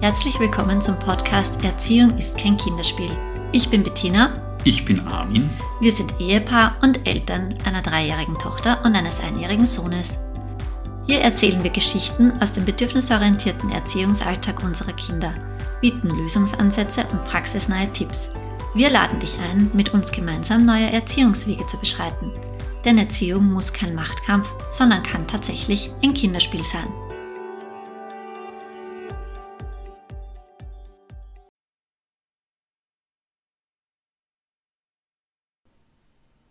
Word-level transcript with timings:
Herzlich 0.00 0.38
willkommen 0.38 0.80
zum 0.80 0.96
Podcast 0.96 1.64
Erziehung 1.64 2.16
ist 2.16 2.38
kein 2.38 2.56
Kinderspiel. 2.56 3.10
Ich 3.50 3.68
bin 3.68 3.82
Bettina. 3.82 4.56
Ich 4.62 4.84
bin 4.84 5.04
Armin. 5.08 5.50
Wir 5.80 5.90
sind 5.90 6.20
Ehepaar 6.20 6.76
und 6.82 7.04
Eltern 7.04 7.56
einer 7.64 7.82
dreijährigen 7.82 8.38
Tochter 8.38 8.80
und 8.84 8.94
eines 8.94 9.18
einjährigen 9.18 9.66
Sohnes. 9.66 10.20
Hier 11.08 11.20
erzählen 11.20 11.64
wir 11.64 11.72
Geschichten 11.72 12.32
aus 12.40 12.52
dem 12.52 12.64
bedürfnisorientierten 12.64 13.72
Erziehungsalltag 13.72 14.62
unserer 14.62 14.92
Kinder, 14.92 15.34
bieten 15.80 16.10
Lösungsansätze 16.10 17.04
und 17.10 17.24
praxisnahe 17.24 17.92
Tipps. 17.92 18.30
Wir 18.74 18.90
laden 18.90 19.18
dich 19.18 19.36
ein, 19.50 19.68
mit 19.74 19.92
uns 19.94 20.12
gemeinsam 20.12 20.64
neue 20.64 20.92
Erziehungswege 20.92 21.66
zu 21.66 21.76
beschreiten. 21.76 22.30
Denn 22.84 22.98
Erziehung 22.98 23.52
muss 23.52 23.72
kein 23.72 23.96
Machtkampf, 23.96 24.48
sondern 24.70 25.02
kann 25.02 25.26
tatsächlich 25.26 25.90
ein 26.04 26.14
Kinderspiel 26.14 26.62
sein. 26.62 26.86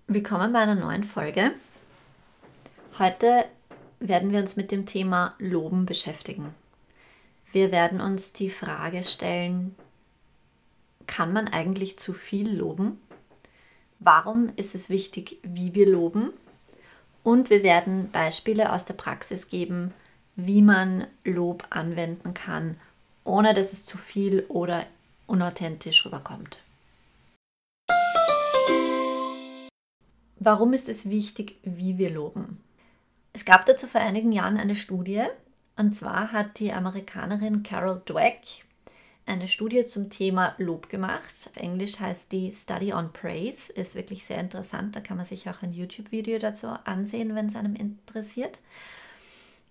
Willkommen 0.09 0.53
bei 0.53 0.59
einer 0.59 0.75
neuen 0.75 1.03
Folge. 1.03 1.51
Heute 2.97 3.43
werden 3.99 4.31
wir 4.31 4.39
uns 4.39 4.55
mit 4.55 4.71
dem 4.71 4.85
Thema 4.85 5.35
Loben 5.37 5.85
beschäftigen. 5.85 6.55
Wir 7.51 7.73
werden 7.73 7.99
uns 7.99 8.31
die 8.31 8.49
Frage 8.49 9.03
stellen, 9.03 9.75
kann 11.07 11.33
man 11.33 11.49
eigentlich 11.49 11.99
zu 11.99 12.13
viel 12.13 12.49
loben? 12.57 13.01
Warum 13.99 14.53
ist 14.55 14.75
es 14.75 14.89
wichtig, 14.89 15.39
wie 15.43 15.75
wir 15.75 15.89
loben? 15.89 16.29
Und 17.21 17.49
wir 17.49 17.61
werden 17.61 18.09
Beispiele 18.09 18.71
aus 18.71 18.85
der 18.85 18.93
Praxis 18.93 19.49
geben, 19.49 19.93
wie 20.37 20.61
man 20.61 21.05
Lob 21.25 21.67
anwenden 21.69 22.33
kann, 22.33 22.79
ohne 23.25 23.53
dass 23.53 23.73
es 23.73 23.85
zu 23.85 23.97
viel 23.97 24.45
oder 24.47 24.85
unauthentisch 25.25 26.05
rüberkommt. 26.05 26.59
Warum 30.39 30.73
ist 30.73 30.87
es 30.87 31.09
wichtig, 31.09 31.57
wie 31.63 31.97
wir 31.97 32.11
loben? 32.11 32.61
Es 33.33 33.43
gab 33.43 33.65
dazu 33.65 33.87
vor 33.87 34.01
einigen 34.01 34.31
Jahren 34.31 34.57
eine 34.57 34.75
Studie, 34.75 35.23
und 35.75 35.95
zwar 35.95 36.31
hat 36.31 36.59
die 36.59 36.73
Amerikanerin 36.73 37.63
Carol 37.63 38.01
Dweck 38.05 38.41
eine 39.25 39.47
Studie 39.47 39.85
zum 39.85 40.09
Thema 40.09 40.55
Lob 40.57 40.89
gemacht. 40.89 41.33
Auf 41.45 41.57
Englisch 41.57 41.99
heißt 41.99 42.31
die 42.31 42.53
Study 42.53 42.93
on 42.93 43.11
Praise, 43.13 43.71
ist 43.73 43.95
wirklich 43.95 44.25
sehr 44.25 44.39
interessant. 44.39 44.95
Da 44.95 45.01
kann 45.01 45.17
man 45.17 45.25
sich 45.25 45.49
auch 45.49 45.61
ein 45.61 45.73
YouTube-Video 45.73 46.39
dazu 46.39 46.67
ansehen, 46.85 47.35
wenn 47.35 47.47
es 47.47 47.55
einem 47.55 47.75
interessiert. 47.75 48.59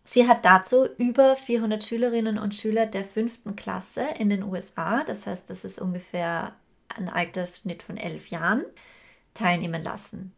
Sie 0.04 0.28
hat 0.28 0.44
dazu 0.44 0.86
über 0.98 1.36
400 1.36 1.82
Schülerinnen 1.82 2.38
und 2.38 2.54
Schüler 2.54 2.86
der 2.86 3.04
fünften 3.04 3.56
Klasse 3.56 4.04
in 4.18 4.30
den 4.30 4.44
USA, 4.44 5.02
das 5.02 5.26
heißt, 5.26 5.50
das 5.50 5.64
ist 5.64 5.80
ungefähr 5.80 6.54
ein 6.88 7.08
Altersschnitt 7.08 7.82
von 7.82 7.96
elf 7.96 8.28
Jahren, 8.28 8.64
teilnehmen 9.34 9.82
lassen. 9.82 10.35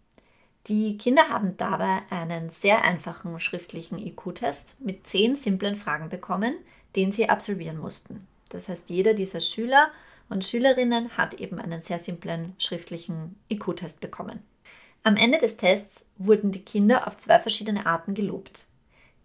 Die 0.66 0.98
Kinder 0.98 1.28
haben 1.28 1.56
dabei 1.56 2.02
einen 2.10 2.50
sehr 2.50 2.82
einfachen 2.82 3.40
schriftlichen 3.40 3.98
IQ-Test 3.98 4.80
mit 4.80 5.06
zehn 5.06 5.34
simplen 5.34 5.76
Fragen 5.76 6.10
bekommen, 6.10 6.54
den 6.96 7.12
sie 7.12 7.28
absolvieren 7.28 7.78
mussten. 7.78 8.26
Das 8.50 8.68
heißt, 8.68 8.90
jeder 8.90 9.14
dieser 9.14 9.40
Schüler 9.40 9.90
und 10.28 10.44
Schülerinnen 10.44 11.16
hat 11.16 11.34
eben 11.34 11.58
einen 11.58 11.80
sehr 11.80 11.98
simplen 11.98 12.54
schriftlichen 12.58 13.36
IQ-Test 13.50 14.00
bekommen. 14.00 14.42
Am 15.04 15.16
Ende 15.16 15.38
des 15.38 15.56
Tests 15.56 16.10
wurden 16.18 16.52
die 16.52 16.64
Kinder 16.64 17.06
auf 17.06 17.16
zwei 17.16 17.38
verschiedene 17.38 17.86
Arten 17.86 18.14
gelobt. 18.14 18.66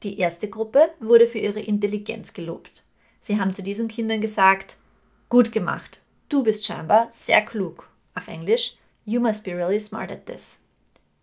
Die 0.03 0.19
erste 0.19 0.49
Gruppe 0.49 0.89
wurde 0.99 1.27
für 1.27 1.39
ihre 1.39 1.59
Intelligenz 1.59 2.33
gelobt. 2.33 2.83
Sie 3.21 3.39
haben 3.39 3.53
zu 3.53 3.63
diesen 3.63 3.87
Kindern 3.87 4.21
gesagt, 4.21 4.77
gut 5.29 5.51
gemacht, 5.51 5.99
du 6.29 6.43
bist 6.43 6.65
scheinbar 6.65 7.09
sehr 7.11 7.41
klug. 7.41 7.89
Auf 8.16 8.27
Englisch, 8.27 8.75
you 9.05 9.19
must 9.19 9.43
be 9.43 9.55
really 9.55 9.79
smart 9.79 10.11
at 10.11 10.25
this. 10.25 10.59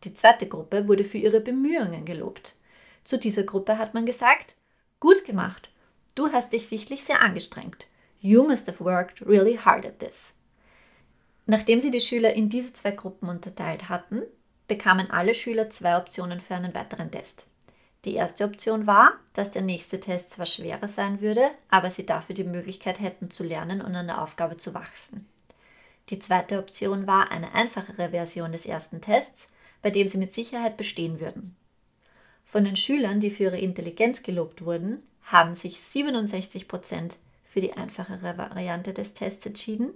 Die 0.04 0.14
zweite 0.14 0.48
Gruppe 0.48 0.88
wurde 0.88 1.04
für 1.04 1.18
ihre 1.18 1.40
Bemühungen 1.40 2.04
gelobt. 2.04 2.56
Zu 3.04 3.18
dieser 3.18 3.42
Gruppe 3.42 3.78
hat 3.78 3.94
man 3.94 4.06
gesagt, 4.06 4.54
gut 4.98 5.24
gemacht, 5.24 5.70
du 6.14 6.32
hast 6.32 6.52
dich 6.52 6.68
sichtlich 6.68 7.04
sehr 7.04 7.22
angestrengt. 7.22 7.86
You 8.20 8.46
must 8.46 8.68
have 8.68 8.84
worked 8.84 9.26
really 9.26 9.56
hard 9.56 9.86
at 9.86 9.98
this. 9.98 10.32
Nachdem 11.46 11.80
sie 11.80 11.90
die 11.90 12.00
Schüler 12.00 12.32
in 12.34 12.48
diese 12.48 12.72
zwei 12.72 12.92
Gruppen 12.92 13.28
unterteilt 13.28 13.88
hatten, 13.88 14.22
bekamen 14.68 15.10
alle 15.10 15.34
Schüler 15.34 15.68
zwei 15.70 15.96
Optionen 15.96 16.40
für 16.40 16.54
einen 16.54 16.74
weiteren 16.74 17.10
Test. 17.10 17.46
Die 18.04 18.14
erste 18.14 18.44
Option 18.44 18.86
war, 18.86 19.12
dass 19.34 19.50
der 19.50 19.62
nächste 19.62 20.00
Test 20.00 20.30
zwar 20.30 20.46
schwerer 20.46 20.88
sein 20.88 21.20
würde, 21.20 21.50
aber 21.68 21.90
sie 21.90 22.06
dafür 22.06 22.34
die 22.34 22.44
Möglichkeit 22.44 23.00
hätten 23.00 23.30
zu 23.30 23.42
lernen 23.42 23.82
und 23.82 23.94
an 23.94 24.06
der 24.06 24.22
Aufgabe 24.22 24.56
zu 24.56 24.72
wachsen. 24.72 25.28
Die 26.08 26.18
zweite 26.18 26.58
Option 26.58 27.06
war 27.06 27.30
eine 27.30 27.52
einfachere 27.52 28.10
Version 28.10 28.52
des 28.52 28.64
ersten 28.64 29.00
Tests, 29.00 29.52
bei 29.82 29.90
dem 29.90 30.08
sie 30.08 30.18
mit 30.18 30.34
Sicherheit 30.34 30.76
bestehen 30.76 31.20
würden. 31.20 31.56
Von 32.46 32.64
den 32.64 32.76
Schülern, 32.76 33.20
die 33.20 33.30
für 33.30 33.44
ihre 33.44 33.58
Intelligenz 33.58 34.22
gelobt 34.22 34.64
wurden, 34.64 35.02
haben 35.24 35.54
sich 35.54 35.80
67 35.80 36.66
Prozent 36.66 37.18
für 37.48 37.60
die 37.60 37.72
einfachere 37.72 38.36
Variante 38.36 38.92
des 38.92 39.14
Tests 39.14 39.46
entschieden, 39.46 39.92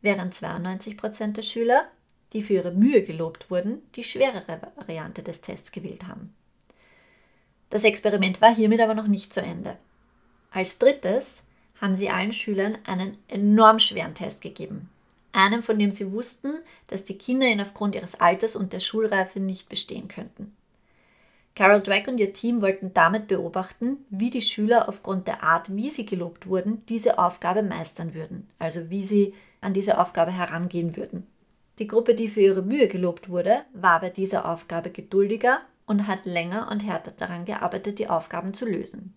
während 0.00 0.34
92 0.34 0.96
Prozent 0.96 1.36
der 1.36 1.42
Schüler, 1.42 1.86
die 2.32 2.42
für 2.42 2.54
ihre 2.54 2.72
Mühe 2.72 3.02
gelobt 3.02 3.50
wurden, 3.50 3.82
die 3.94 4.04
schwerere 4.04 4.72
Variante 4.76 5.22
des 5.22 5.40
Tests 5.40 5.72
gewählt 5.72 6.06
haben. 6.06 6.34
Das 7.70 7.84
Experiment 7.84 8.40
war 8.40 8.54
hiermit 8.54 8.80
aber 8.80 8.94
noch 8.94 9.06
nicht 9.06 9.32
zu 9.32 9.40
Ende. 9.40 9.76
Als 10.50 10.78
drittes 10.78 11.42
haben 11.80 11.94
sie 11.94 12.10
allen 12.10 12.32
Schülern 12.32 12.78
einen 12.84 13.16
enorm 13.28 13.78
schweren 13.78 14.14
Test 14.14 14.42
gegeben, 14.42 14.90
einem, 15.32 15.62
von 15.62 15.78
dem 15.78 15.90
sie 15.90 16.12
wussten, 16.12 16.54
dass 16.86 17.04
die 17.04 17.18
Kinder 17.18 17.46
ihn 17.46 17.60
aufgrund 17.60 17.94
ihres 17.94 18.20
Alters 18.20 18.56
und 18.56 18.72
der 18.72 18.80
Schulreife 18.80 19.40
nicht 19.40 19.68
bestehen 19.68 20.08
könnten. 20.08 20.54
Carol 21.54 21.82
Dweck 21.82 22.08
und 22.08 22.18
ihr 22.18 22.32
Team 22.32 22.62
wollten 22.62 22.94
damit 22.94 23.28
beobachten, 23.28 23.98
wie 24.08 24.30
die 24.30 24.40
Schüler 24.40 24.88
aufgrund 24.88 25.26
der 25.26 25.42
Art, 25.42 25.74
wie 25.74 25.90
sie 25.90 26.06
gelobt 26.06 26.46
wurden, 26.46 26.84
diese 26.86 27.18
Aufgabe 27.18 27.62
meistern 27.62 28.14
würden, 28.14 28.48
also 28.58 28.88
wie 28.88 29.04
sie 29.04 29.34
an 29.60 29.74
diese 29.74 29.98
Aufgabe 29.98 30.32
herangehen 30.32 30.96
würden. 30.96 31.26
Die 31.78 31.86
Gruppe, 31.86 32.14
die 32.14 32.28
für 32.28 32.40
ihre 32.40 32.62
Mühe 32.62 32.88
gelobt 32.88 33.28
wurde, 33.28 33.62
war 33.74 34.00
bei 34.00 34.08
dieser 34.08 34.48
Aufgabe 34.48 34.90
geduldiger 34.90 35.60
und 35.86 36.06
hat 36.06 36.24
länger 36.24 36.70
und 36.70 36.80
härter 36.80 37.10
daran 37.10 37.44
gearbeitet, 37.44 37.98
die 37.98 38.08
Aufgaben 38.08 38.54
zu 38.54 38.66
lösen. 38.66 39.14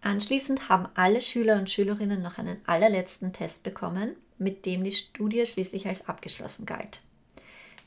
Anschließend 0.00 0.68
haben 0.68 0.88
alle 0.94 1.20
Schüler 1.20 1.56
und 1.56 1.68
Schülerinnen 1.68 2.22
noch 2.22 2.38
einen 2.38 2.58
allerletzten 2.66 3.32
Test 3.32 3.62
bekommen, 3.62 4.16
mit 4.38 4.66
dem 4.66 4.84
die 4.84 4.92
Studie 4.92 5.44
schließlich 5.46 5.86
als 5.86 6.08
abgeschlossen 6.08 6.66
galt. 6.66 7.00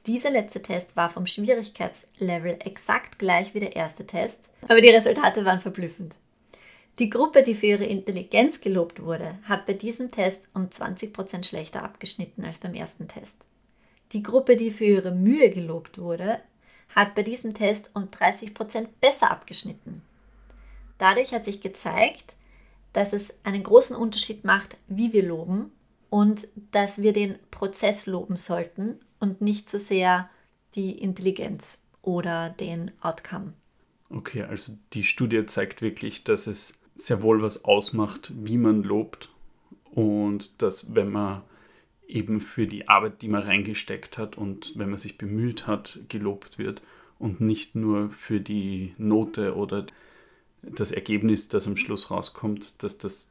Dieser 0.05 0.31
letzte 0.31 0.61
Test 0.61 0.95
war 0.95 1.09
vom 1.09 1.25
Schwierigkeitslevel 1.25 2.57
exakt 2.61 3.19
gleich 3.19 3.53
wie 3.53 3.59
der 3.59 3.75
erste 3.75 4.07
Test, 4.07 4.49
aber 4.67 4.81
die 4.81 4.89
Resultate 4.89 5.45
waren 5.45 5.59
verblüffend. 5.59 6.15
Die 6.99 7.09
Gruppe, 7.09 7.43
die 7.43 7.55
für 7.55 7.67
ihre 7.67 7.85
Intelligenz 7.85 8.59
gelobt 8.59 9.01
wurde, 9.01 9.37
hat 9.43 9.65
bei 9.65 9.73
diesem 9.73 10.11
Test 10.11 10.47
um 10.53 10.67
20% 10.67 11.47
schlechter 11.47 11.83
abgeschnitten 11.83 12.43
als 12.43 12.57
beim 12.57 12.73
ersten 12.73 13.07
Test. 13.07 13.45
Die 14.11 14.23
Gruppe, 14.23 14.57
die 14.57 14.71
für 14.71 14.85
ihre 14.85 15.11
Mühe 15.11 15.49
gelobt 15.49 15.97
wurde, 15.97 16.39
hat 16.95 17.15
bei 17.15 17.23
diesem 17.23 17.53
Test 17.53 17.91
um 17.93 18.05
30% 18.05 18.87
besser 18.99 19.31
abgeschnitten. 19.31 20.01
Dadurch 20.97 21.31
hat 21.31 21.45
sich 21.45 21.61
gezeigt, 21.61 22.33
dass 22.93 23.13
es 23.13 23.33
einen 23.43 23.63
großen 23.63 23.95
Unterschied 23.95 24.43
macht, 24.43 24.75
wie 24.87 25.13
wir 25.13 25.23
loben 25.23 25.71
und 26.09 26.47
dass 26.71 27.01
wir 27.01 27.13
den 27.13 27.35
Prozess 27.51 28.05
loben 28.05 28.35
sollten 28.35 28.99
und 29.19 29.41
nicht 29.41 29.69
so 29.69 29.77
sehr 29.77 30.29
die 30.75 30.91
Intelligenz 30.91 31.79
oder 32.01 32.49
den 32.49 32.91
Outcome. 33.01 33.53
Okay, 34.09 34.43
also 34.43 34.73
die 34.93 35.03
Studie 35.03 35.45
zeigt 35.45 35.81
wirklich, 35.81 36.23
dass 36.23 36.47
es 36.47 36.79
sehr 36.95 37.21
wohl 37.21 37.41
was 37.41 37.63
ausmacht, 37.65 38.31
wie 38.35 38.57
man 38.57 38.83
lobt 38.83 39.29
und 39.91 40.61
dass 40.61 40.95
wenn 40.95 41.11
man 41.11 41.43
eben 42.07 42.41
für 42.41 42.65
die 42.65 42.87
Arbeit, 42.87 43.21
die 43.21 43.27
man 43.27 43.43
reingesteckt 43.43 44.17
hat 44.17 44.37
und 44.37 44.73
wenn 44.77 44.89
man 44.89 44.97
sich 44.97 45.17
bemüht 45.17 45.67
hat, 45.67 45.99
gelobt 46.09 46.57
wird 46.57 46.81
und 47.19 47.39
nicht 47.39 47.75
nur 47.75 48.09
für 48.11 48.39
die 48.39 48.95
Note 48.97 49.55
oder 49.55 49.85
das 50.63 50.91
Ergebnis, 50.91 51.49
das 51.49 51.67
am 51.67 51.77
Schluss 51.77 52.09
rauskommt, 52.09 52.83
dass 52.83 52.97
das 52.97 53.29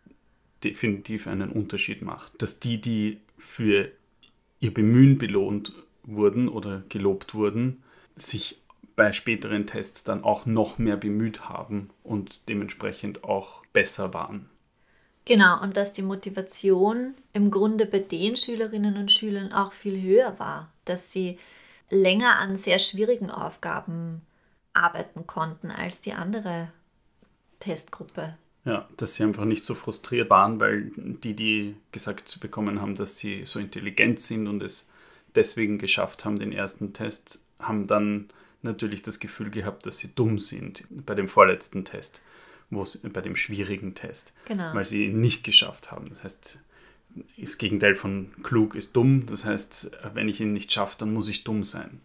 definitiv 0.65 1.27
einen 1.27 1.51
Unterschied 1.51 2.03
macht. 2.03 2.41
Dass 2.43 2.61
die, 2.61 2.81
die 2.81 3.21
für 3.37 3.91
ihr 4.61 4.75
Bemühen 4.75 5.19
belohnt 5.19 5.73
wurden 6.03 6.49
oder 6.49 6.83
gelobt 6.89 7.35
wurden, 7.35 7.83
sich 8.17 8.61
bei 8.97 9.13
späteren 9.13 9.67
Tests 9.67 10.03
dann 10.03 10.25
auch 10.25 10.45
noch 10.45 10.79
mehr 10.79 10.97
bemüht 10.97 11.49
haben 11.49 11.91
und 12.03 12.49
dementsprechend 12.49 13.23
auch 13.23 13.63
besser 13.73 14.13
waren. 14.13 14.51
Genau, 15.25 15.63
und 15.63 15.77
dass 15.77 15.93
die 15.93 16.03
Motivation 16.03 17.15
im 17.33 17.51
Grunde 17.51 17.87
bei 17.87 18.01
den 18.01 18.37
Schülerinnen 18.37 18.97
und 18.97 19.13
Schülern 19.13 19.53
auch 19.53 19.73
viel 19.73 20.01
höher 20.01 20.39
war, 20.39 20.73
dass 20.87 21.13
sie 21.13 21.39
länger 21.91 22.39
an 22.39 22.57
sehr 22.57 22.79
schwierigen 22.79 23.31
Aufgaben 23.31 24.23
arbeiten 24.73 25.27
konnten 25.27 25.71
als 25.71 26.01
die 26.01 26.15
andere 26.15 26.73
Testgruppe. 27.61 28.37
Ja, 28.65 28.89
dass 28.97 29.15
sie 29.15 29.23
einfach 29.23 29.45
nicht 29.45 29.65
so 29.65 29.75
frustriert 29.75 30.29
waren, 30.31 30.61
weil 30.61 30.91
die, 30.97 31.35
die 31.35 31.77
gesagt 31.93 32.41
bekommen 32.41 32.81
haben, 32.81 32.97
dass 32.97 33.17
sie 33.17 33.43
so 33.45 33.59
intelligent 33.61 34.21
sind 34.21 34.47
und 34.47 34.63
es 34.63 34.89
deswegen 35.35 35.79
geschafft 35.79 36.25
haben, 36.25 36.39
den 36.39 36.53
ersten 36.53 36.93
Test, 36.93 37.41
haben 37.59 37.87
dann 37.87 38.29
natürlich 38.63 39.03
das 39.03 39.21
Gefühl 39.21 39.51
gehabt, 39.51 39.87
dass 39.87 39.99
sie 39.99 40.15
dumm 40.15 40.39
sind 40.39 40.85
bei 40.91 41.15
dem 41.15 41.29
vorletzten 41.29 41.85
Test, 41.85 42.23
bei 42.71 43.21
dem 43.21 43.37
schwierigen 43.37 43.95
Test, 43.95 44.33
genau. 44.47 44.75
weil 44.75 44.85
sie 44.85 45.07
ihn 45.07 45.21
nicht 45.21 45.45
geschafft 45.45 45.91
haben. 45.91 46.09
Das 46.11 46.25
heißt, 46.25 46.63
das 47.39 47.59
Gegenteil 47.59 47.95
von 47.95 48.31
klug 48.43 48.75
ist 48.75 48.95
dumm. 48.95 49.27
Das 49.27 49.45
heißt, 49.45 49.93
wenn 50.15 50.29
ich 50.29 50.41
ihn 50.41 50.53
nicht 50.53 50.73
schaffe, 50.73 50.97
dann 50.99 51.13
muss 51.13 51.29
ich 51.29 51.45
dumm 51.45 51.65
sein. 51.65 52.01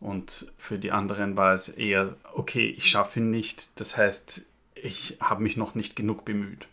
Und 0.00 0.52
für 0.58 0.78
die 0.78 0.92
anderen 0.92 1.36
war 1.36 1.54
es 1.54 1.68
eher, 1.68 2.16
okay, 2.34 2.68
ich 2.76 2.88
schaffe 2.88 3.20
ihn 3.20 3.30
nicht. 3.30 3.80
Das 3.80 3.96
heißt, 3.96 4.46
ich 4.86 5.18
habe 5.20 5.42
mich 5.42 5.56
noch 5.56 5.74
nicht 5.74 5.96
genug 5.96 6.24
bemüht. 6.24 6.68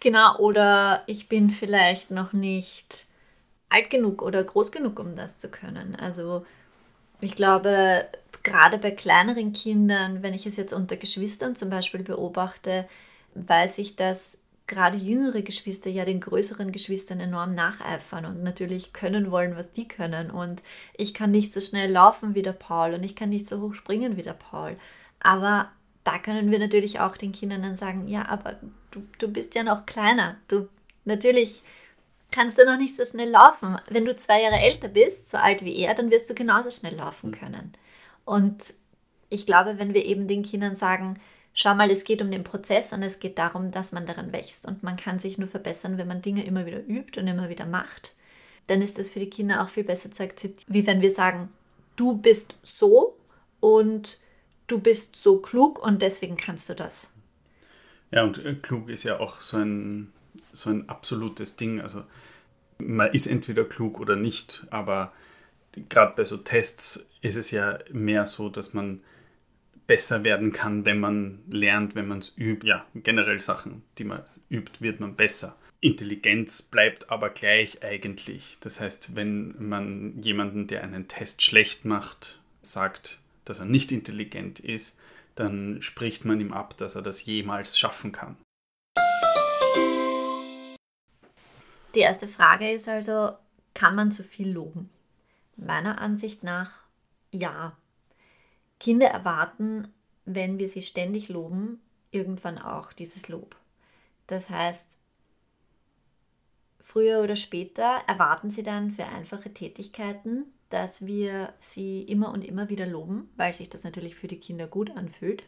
Genau, 0.00 0.38
oder 0.38 1.02
ich 1.06 1.28
bin 1.28 1.50
vielleicht 1.50 2.10
noch 2.10 2.32
nicht 2.32 3.06
alt 3.68 3.90
genug 3.90 4.22
oder 4.22 4.42
groß 4.42 4.72
genug, 4.72 4.98
um 4.98 5.14
das 5.14 5.38
zu 5.38 5.50
können. 5.50 5.94
Also 5.94 6.46
ich 7.20 7.36
glaube, 7.36 8.06
gerade 8.42 8.78
bei 8.78 8.90
kleineren 8.90 9.52
Kindern, 9.52 10.22
wenn 10.22 10.32
ich 10.32 10.46
es 10.46 10.56
jetzt 10.56 10.72
unter 10.72 10.96
Geschwistern 10.96 11.54
zum 11.54 11.68
Beispiel 11.68 12.02
beobachte, 12.02 12.88
weiß 13.34 13.78
ich, 13.78 13.94
dass 13.94 14.38
gerade 14.66 14.96
jüngere 14.96 15.42
Geschwister 15.42 15.90
ja 15.90 16.04
den 16.04 16.20
größeren 16.20 16.72
Geschwistern 16.72 17.20
enorm 17.20 17.54
nacheifern 17.54 18.24
und 18.24 18.42
natürlich 18.42 18.92
können 18.92 19.30
wollen, 19.30 19.56
was 19.56 19.72
die 19.72 19.86
können. 19.86 20.30
Und 20.30 20.62
ich 20.96 21.12
kann 21.12 21.30
nicht 21.30 21.52
so 21.52 21.60
schnell 21.60 21.90
laufen 21.90 22.34
wie 22.34 22.42
der 22.42 22.52
Paul 22.52 22.94
und 22.94 23.02
ich 23.02 23.14
kann 23.16 23.28
nicht 23.28 23.46
so 23.46 23.60
hoch 23.60 23.74
springen 23.74 24.16
wie 24.16 24.22
der 24.22 24.32
Paul. 24.32 24.76
Aber 25.18 25.70
da 26.04 26.18
können 26.18 26.50
wir 26.50 26.58
natürlich 26.58 27.00
auch 27.00 27.16
den 27.16 27.32
Kindern 27.32 27.62
dann 27.62 27.76
sagen, 27.76 28.08
ja, 28.08 28.28
aber 28.28 28.56
du, 28.90 29.02
du 29.18 29.28
bist 29.28 29.54
ja 29.54 29.62
noch 29.62 29.86
kleiner. 29.86 30.36
Du 30.48 30.68
natürlich 31.04 31.62
kannst 32.30 32.58
du 32.58 32.64
noch 32.64 32.78
nicht 32.78 32.96
so 32.96 33.04
schnell 33.04 33.30
laufen. 33.30 33.76
Wenn 33.88 34.04
du 34.04 34.16
zwei 34.16 34.42
Jahre 34.42 34.60
älter 34.60 34.88
bist, 34.88 35.28
so 35.28 35.36
alt 35.36 35.64
wie 35.64 35.76
er, 35.76 35.94
dann 35.94 36.10
wirst 36.10 36.30
du 36.30 36.34
genauso 36.34 36.70
schnell 36.70 36.94
laufen 36.94 37.32
können. 37.32 37.74
Und 38.24 38.74
ich 39.28 39.46
glaube, 39.46 39.78
wenn 39.78 39.94
wir 39.94 40.04
eben 40.04 40.28
den 40.28 40.42
Kindern 40.42 40.76
sagen, 40.76 41.20
schau 41.54 41.74
mal, 41.74 41.90
es 41.90 42.04
geht 42.04 42.22
um 42.22 42.30
den 42.30 42.44
Prozess 42.44 42.92
und 42.92 43.02
es 43.02 43.18
geht 43.18 43.38
darum, 43.38 43.70
dass 43.70 43.92
man 43.92 44.06
daran 44.06 44.32
wächst. 44.32 44.66
Und 44.66 44.82
man 44.82 44.96
kann 44.96 45.18
sich 45.18 45.38
nur 45.38 45.48
verbessern, 45.48 45.98
wenn 45.98 46.08
man 46.08 46.22
Dinge 46.22 46.44
immer 46.44 46.66
wieder 46.66 46.84
übt 46.86 47.20
und 47.20 47.26
immer 47.26 47.48
wieder 47.48 47.66
macht. 47.66 48.14
Dann 48.68 48.82
ist 48.82 48.98
das 48.98 49.08
für 49.08 49.20
die 49.20 49.30
Kinder 49.30 49.62
auch 49.62 49.68
viel 49.68 49.84
besser 49.84 50.10
zu 50.10 50.22
akzeptieren, 50.22 50.72
wie 50.72 50.86
wenn 50.86 51.02
wir 51.02 51.10
sagen, 51.10 51.48
du 51.96 52.16
bist 52.16 52.54
so 52.62 53.16
und 53.58 54.18
du 54.70 54.78
bist 54.78 55.16
so 55.16 55.38
klug 55.38 55.78
und 55.84 56.02
deswegen 56.02 56.36
kannst 56.36 56.68
du 56.68 56.74
das. 56.74 57.10
Ja, 58.10 58.24
und 58.24 58.44
äh, 58.44 58.54
klug 58.54 58.88
ist 58.88 59.04
ja 59.04 59.20
auch 59.20 59.40
so 59.40 59.56
ein, 59.56 60.12
so 60.52 60.70
ein 60.70 60.88
absolutes 60.88 61.56
Ding. 61.56 61.80
Also 61.80 62.04
man 62.78 63.12
ist 63.12 63.26
entweder 63.26 63.64
klug 63.64 64.00
oder 64.00 64.16
nicht, 64.16 64.66
aber 64.70 65.12
gerade 65.88 66.14
bei 66.16 66.24
so 66.24 66.36
Tests 66.36 67.08
ist 67.20 67.36
es 67.36 67.50
ja 67.50 67.78
mehr 67.92 68.26
so, 68.26 68.48
dass 68.48 68.74
man 68.74 69.00
besser 69.86 70.24
werden 70.24 70.52
kann, 70.52 70.84
wenn 70.84 71.00
man 71.00 71.40
lernt, 71.48 71.94
wenn 71.94 72.08
man 72.08 72.18
es 72.18 72.36
übt. 72.36 72.66
Ja, 72.66 72.86
generell 72.94 73.40
Sachen, 73.40 73.82
die 73.98 74.04
man 74.04 74.22
übt, 74.48 74.80
wird 74.80 75.00
man 75.00 75.16
besser. 75.16 75.56
Intelligenz 75.80 76.62
bleibt 76.62 77.10
aber 77.10 77.30
gleich 77.30 77.82
eigentlich. 77.82 78.58
Das 78.60 78.80
heißt, 78.80 79.16
wenn 79.16 79.54
man 79.58 80.20
jemanden, 80.20 80.66
der 80.66 80.84
einen 80.84 81.08
Test 81.08 81.42
schlecht 81.42 81.84
macht, 81.84 82.40
sagt, 82.60 83.19
dass 83.44 83.58
er 83.58 83.64
nicht 83.64 83.92
intelligent 83.92 84.60
ist, 84.60 84.98
dann 85.34 85.80
spricht 85.82 86.24
man 86.24 86.40
ihm 86.40 86.52
ab, 86.52 86.76
dass 86.76 86.94
er 86.94 87.02
das 87.02 87.24
jemals 87.24 87.78
schaffen 87.78 88.12
kann. 88.12 88.36
Die 91.94 92.00
erste 92.00 92.28
Frage 92.28 92.70
ist 92.70 92.88
also, 92.88 93.32
kann 93.74 93.94
man 93.94 94.12
zu 94.12 94.22
viel 94.22 94.50
loben? 94.50 94.90
Meiner 95.56 96.00
Ansicht 96.00 96.42
nach 96.44 96.72
ja. 97.32 97.76
Kinder 98.78 99.08
erwarten, 99.08 99.88
wenn 100.24 100.58
wir 100.58 100.68
sie 100.68 100.82
ständig 100.82 101.28
loben, 101.28 101.80
irgendwann 102.10 102.58
auch 102.58 102.92
dieses 102.92 103.28
Lob. 103.28 103.56
Das 104.26 104.48
heißt, 104.48 104.96
früher 106.80 107.20
oder 107.20 107.36
später 107.36 108.02
erwarten 108.06 108.50
sie 108.50 108.62
dann 108.62 108.90
für 108.90 109.06
einfache 109.06 109.52
Tätigkeiten, 109.52 110.44
dass 110.70 111.04
wir 111.04 111.52
sie 111.60 112.02
immer 112.02 112.32
und 112.32 112.44
immer 112.44 112.68
wieder 112.68 112.86
loben, 112.86 113.28
weil 113.36 113.52
sich 113.52 113.68
das 113.68 113.84
natürlich 113.84 114.14
für 114.14 114.28
die 114.28 114.40
Kinder 114.40 114.66
gut 114.66 114.96
anfühlt. 114.96 115.44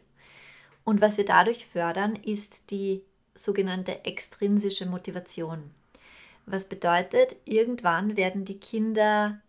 Und 0.83 1.01
was 1.01 1.17
wir 1.17 1.25
dadurch 1.25 1.65
fördern, 1.65 2.15
ist 2.15 2.71
die 2.71 3.01
sogenannte 3.35 4.05
extrinsische 4.05 4.85
Motivation. 4.85 5.71
Was 6.45 6.67
bedeutet, 6.67 7.37
irgendwann 7.45 8.17
werden 8.17 8.45
die 8.45 8.59
Kinder 8.59 9.39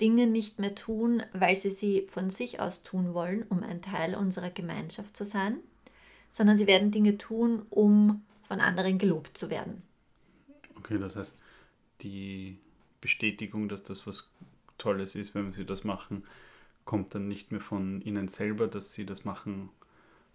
Dinge 0.00 0.26
nicht 0.26 0.58
mehr 0.58 0.74
tun, 0.74 1.22
weil 1.32 1.56
sie 1.56 1.70
sie 1.70 2.02
von 2.02 2.30
sich 2.30 2.60
aus 2.60 2.82
tun 2.82 3.14
wollen, 3.14 3.44
um 3.48 3.62
ein 3.62 3.82
Teil 3.82 4.14
unserer 4.14 4.50
Gemeinschaft 4.50 5.16
zu 5.16 5.24
sein, 5.24 5.58
sondern 6.30 6.56
sie 6.56 6.66
werden 6.66 6.90
Dinge 6.90 7.18
tun, 7.18 7.66
um 7.70 8.24
von 8.46 8.60
anderen 8.60 8.98
gelobt 8.98 9.36
zu 9.36 9.50
werden. 9.50 9.82
Okay, 10.76 10.98
das 10.98 11.16
heißt, 11.16 11.42
die 12.02 12.58
Bestätigung, 13.00 13.68
dass 13.68 13.82
das 13.82 14.06
was 14.06 14.30
Tolles 14.78 15.14
ist, 15.14 15.34
wenn 15.34 15.52
sie 15.52 15.64
das 15.64 15.84
machen, 15.84 16.24
kommt 16.84 17.14
dann 17.14 17.28
nicht 17.28 17.52
mehr 17.52 17.60
von 17.60 18.00
ihnen 18.02 18.28
selber, 18.28 18.66
dass 18.68 18.92
sie 18.92 19.06
das 19.06 19.24
machen 19.24 19.70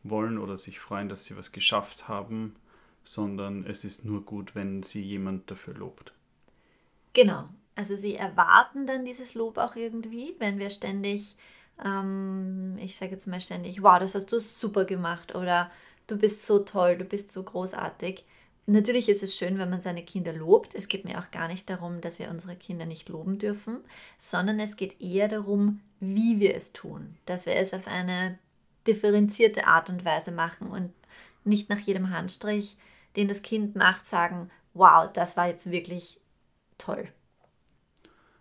wollen 0.03 0.37
oder 0.37 0.57
sich 0.57 0.79
freuen, 0.79 1.09
dass 1.09 1.25
sie 1.25 1.37
was 1.37 1.51
geschafft 1.51 2.07
haben, 2.07 2.55
sondern 3.03 3.65
es 3.65 3.83
ist 3.85 4.05
nur 4.05 4.23
gut, 4.23 4.55
wenn 4.55 4.83
sie 4.83 5.01
jemand 5.01 5.49
dafür 5.51 5.73
lobt. 5.75 6.13
Genau, 7.13 7.49
also 7.75 7.95
sie 7.95 8.15
erwarten 8.15 8.85
dann 8.87 9.05
dieses 9.05 9.33
Lob 9.33 9.57
auch 9.57 9.75
irgendwie, 9.75 10.35
wenn 10.39 10.59
wir 10.59 10.69
ständig, 10.69 11.35
ähm, 11.83 12.77
ich 12.79 12.95
sage 12.95 13.11
jetzt 13.13 13.27
mal 13.27 13.41
ständig, 13.41 13.81
wow, 13.83 13.99
das 13.99 14.15
hast 14.15 14.31
du 14.31 14.39
super 14.39 14.85
gemacht 14.85 15.35
oder 15.35 15.71
du 16.07 16.17
bist 16.17 16.45
so 16.45 16.59
toll, 16.59 16.97
du 16.97 17.05
bist 17.05 17.31
so 17.31 17.43
großartig. 17.43 18.25
Natürlich 18.69 19.09
ist 19.09 19.23
es 19.23 19.35
schön, 19.35 19.57
wenn 19.57 19.71
man 19.71 19.81
seine 19.81 20.03
Kinder 20.03 20.31
lobt. 20.31 20.75
Es 20.75 20.87
geht 20.87 21.03
mir 21.03 21.17
auch 21.17 21.31
gar 21.31 21.47
nicht 21.47 21.67
darum, 21.71 22.01
dass 22.01 22.19
wir 22.19 22.29
unsere 22.29 22.55
Kinder 22.55 22.85
nicht 22.85 23.09
loben 23.09 23.39
dürfen, 23.39 23.79
sondern 24.19 24.59
es 24.59 24.77
geht 24.77 25.01
eher 25.01 25.27
darum, 25.27 25.79
wie 25.99 26.39
wir 26.39 26.53
es 26.53 26.71
tun. 26.71 27.17
Dass 27.25 27.47
wir 27.47 27.55
es 27.55 27.73
auf 27.73 27.87
eine 27.87 28.37
differenzierte 28.85 29.65
Art 29.65 29.89
und 29.89 30.05
Weise 30.05 30.31
machen 30.31 30.67
und 30.67 30.93
nicht 31.43 31.67
nach 31.69 31.79
jedem 31.79 32.11
Handstrich, 32.11 32.77
den 33.15 33.27
das 33.27 33.41
Kind 33.41 33.75
macht, 33.75 34.05
sagen, 34.05 34.51
wow, 34.75 35.11
das 35.11 35.35
war 35.35 35.47
jetzt 35.47 35.71
wirklich 35.71 36.19
toll. 36.77 37.07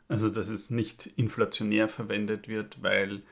Also, 0.08 0.28
dass 0.28 0.50
es 0.50 0.68
nicht 0.68 1.06
inflationär 1.06 1.88
verwendet 1.88 2.48
wird, 2.48 2.82
weil 2.82 3.22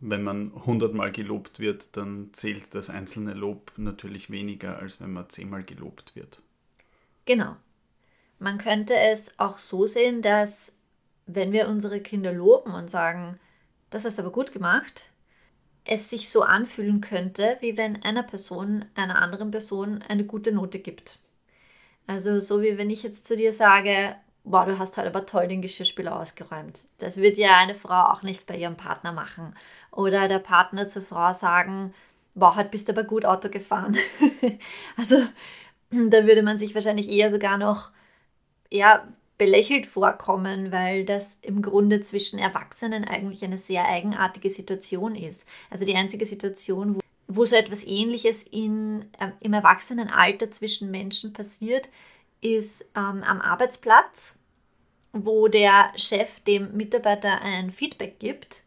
wenn 0.00 0.22
man 0.22 0.52
hundertmal 0.66 1.12
gelobt 1.12 1.60
wird, 1.60 1.96
dann 1.96 2.30
zählt 2.32 2.74
das 2.74 2.90
einzelne 2.90 3.34
Lob 3.34 3.72
natürlich 3.76 4.30
weniger, 4.30 4.78
als 4.78 5.00
wenn 5.00 5.12
man 5.12 5.28
zehnmal 5.28 5.62
gelobt 5.62 6.16
wird. 6.16 6.40
Genau. 7.26 7.56
Man 8.38 8.58
könnte 8.58 8.94
es 8.94 9.38
auch 9.38 9.58
so 9.58 9.86
sehen, 9.86 10.22
dass 10.22 10.74
wenn 11.26 11.52
wir 11.52 11.68
unsere 11.68 12.00
Kinder 12.00 12.32
loben 12.32 12.72
und 12.72 12.90
sagen, 12.90 13.38
das 13.90 14.04
hast 14.04 14.18
aber 14.18 14.32
gut 14.32 14.52
gemacht, 14.52 15.10
es 15.84 16.08
sich 16.08 16.30
so 16.30 16.42
anfühlen 16.42 17.00
könnte, 17.00 17.58
wie 17.60 17.76
wenn 17.76 18.02
einer 18.02 18.22
Person 18.22 18.84
einer 18.94 19.20
anderen 19.20 19.50
Person 19.50 20.02
eine 20.02 20.24
gute 20.24 20.52
Note 20.52 20.78
gibt. 20.78 21.18
Also 22.06 22.40
so 22.40 22.62
wie 22.62 22.78
wenn 22.78 22.90
ich 22.90 23.02
jetzt 23.02 23.26
zu 23.26 23.36
dir 23.36 23.52
sage, 23.52 24.16
boah, 24.44 24.64
du 24.66 24.78
hast 24.78 24.96
halt 24.96 25.06
aber 25.06 25.26
toll 25.26 25.48
den 25.48 25.62
Geschirrspüler 25.62 26.18
ausgeräumt. 26.18 26.80
Das 26.98 27.16
wird 27.16 27.36
ja 27.38 27.56
eine 27.56 27.74
Frau 27.74 28.12
auch 28.12 28.22
nicht 28.22 28.46
bei 28.46 28.56
ihrem 28.56 28.76
Partner 28.76 29.12
machen. 29.12 29.54
Oder 29.90 30.28
der 30.28 30.38
Partner 30.38 30.86
zur 30.88 31.02
Frau 31.02 31.32
sagen, 31.32 31.94
boah, 32.34 32.56
heute 32.56 32.70
bist 32.70 32.88
du 32.88 32.92
aber 32.92 33.04
gut 33.04 33.24
Auto 33.24 33.48
gefahren. 33.48 33.96
also 34.96 35.16
da 35.90 36.26
würde 36.26 36.42
man 36.42 36.58
sich 36.58 36.74
wahrscheinlich 36.74 37.08
eher 37.08 37.30
sogar 37.30 37.58
noch 37.58 37.90
eher 38.70 39.08
belächelt 39.38 39.86
vorkommen, 39.86 40.70
weil 40.70 41.04
das 41.04 41.38
im 41.40 41.62
Grunde 41.62 42.02
zwischen 42.02 42.38
Erwachsenen 42.38 43.04
eigentlich 43.04 43.42
eine 43.42 43.58
sehr 43.58 43.86
eigenartige 43.86 44.50
Situation 44.50 45.14
ist. 45.14 45.48
Also 45.70 45.86
die 45.86 45.94
einzige 45.94 46.26
Situation, 46.26 46.96
wo, 46.96 47.00
wo 47.26 47.44
so 47.46 47.56
etwas 47.56 47.86
Ähnliches 47.86 48.42
in, 48.42 49.06
äh, 49.18 49.30
im 49.40 49.54
Erwachsenenalter 49.54 50.50
zwischen 50.50 50.90
Menschen 50.90 51.32
passiert, 51.32 51.88
ist 52.40 52.82
ähm, 52.96 53.22
am 53.22 53.40
Arbeitsplatz, 53.40 54.38
wo 55.12 55.48
der 55.48 55.92
Chef 55.96 56.40
dem 56.40 56.76
Mitarbeiter 56.76 57.42
ein 57.42 57.70
Feedback 57.70 58.18
gibt. 58.18 58.62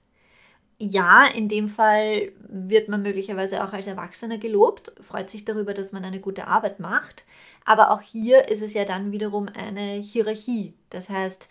Ja, 0.78 1.26
in 1.28 1.48
dem 1.48 1.70
Fall 1.70 2.34
wird 2.40 2.90
man 2.90 3.04
möglicherweise 3.04 3.64
auch 3.64 3.72
als 3.72 3.88
Erwachsener 3.88 4.38
gelobt, 4.38 4.92
freut 5.00 5.30
sich 5.30 5.46
darüber, 5.46 5.74
dass 5.74 5.92
man 5.92 6.04
eine 6.04 6.20
gute 6.20 6.48
Arbeit 6.48 6.80
macht. 6.80 7.24
Aber 7.64 7.92
auch 7.92 8.02
hier 8.02 8.50
ist 8.50 8.62
es 8.62 8.74
ja 8.74 8.84
dann 8.84 9.12
wiederum 9.12 9.48
eine 9.48 9.94
Hierarchie. 9.94 10.74
Das 10.90 11.10
heißt, 11.10 11.50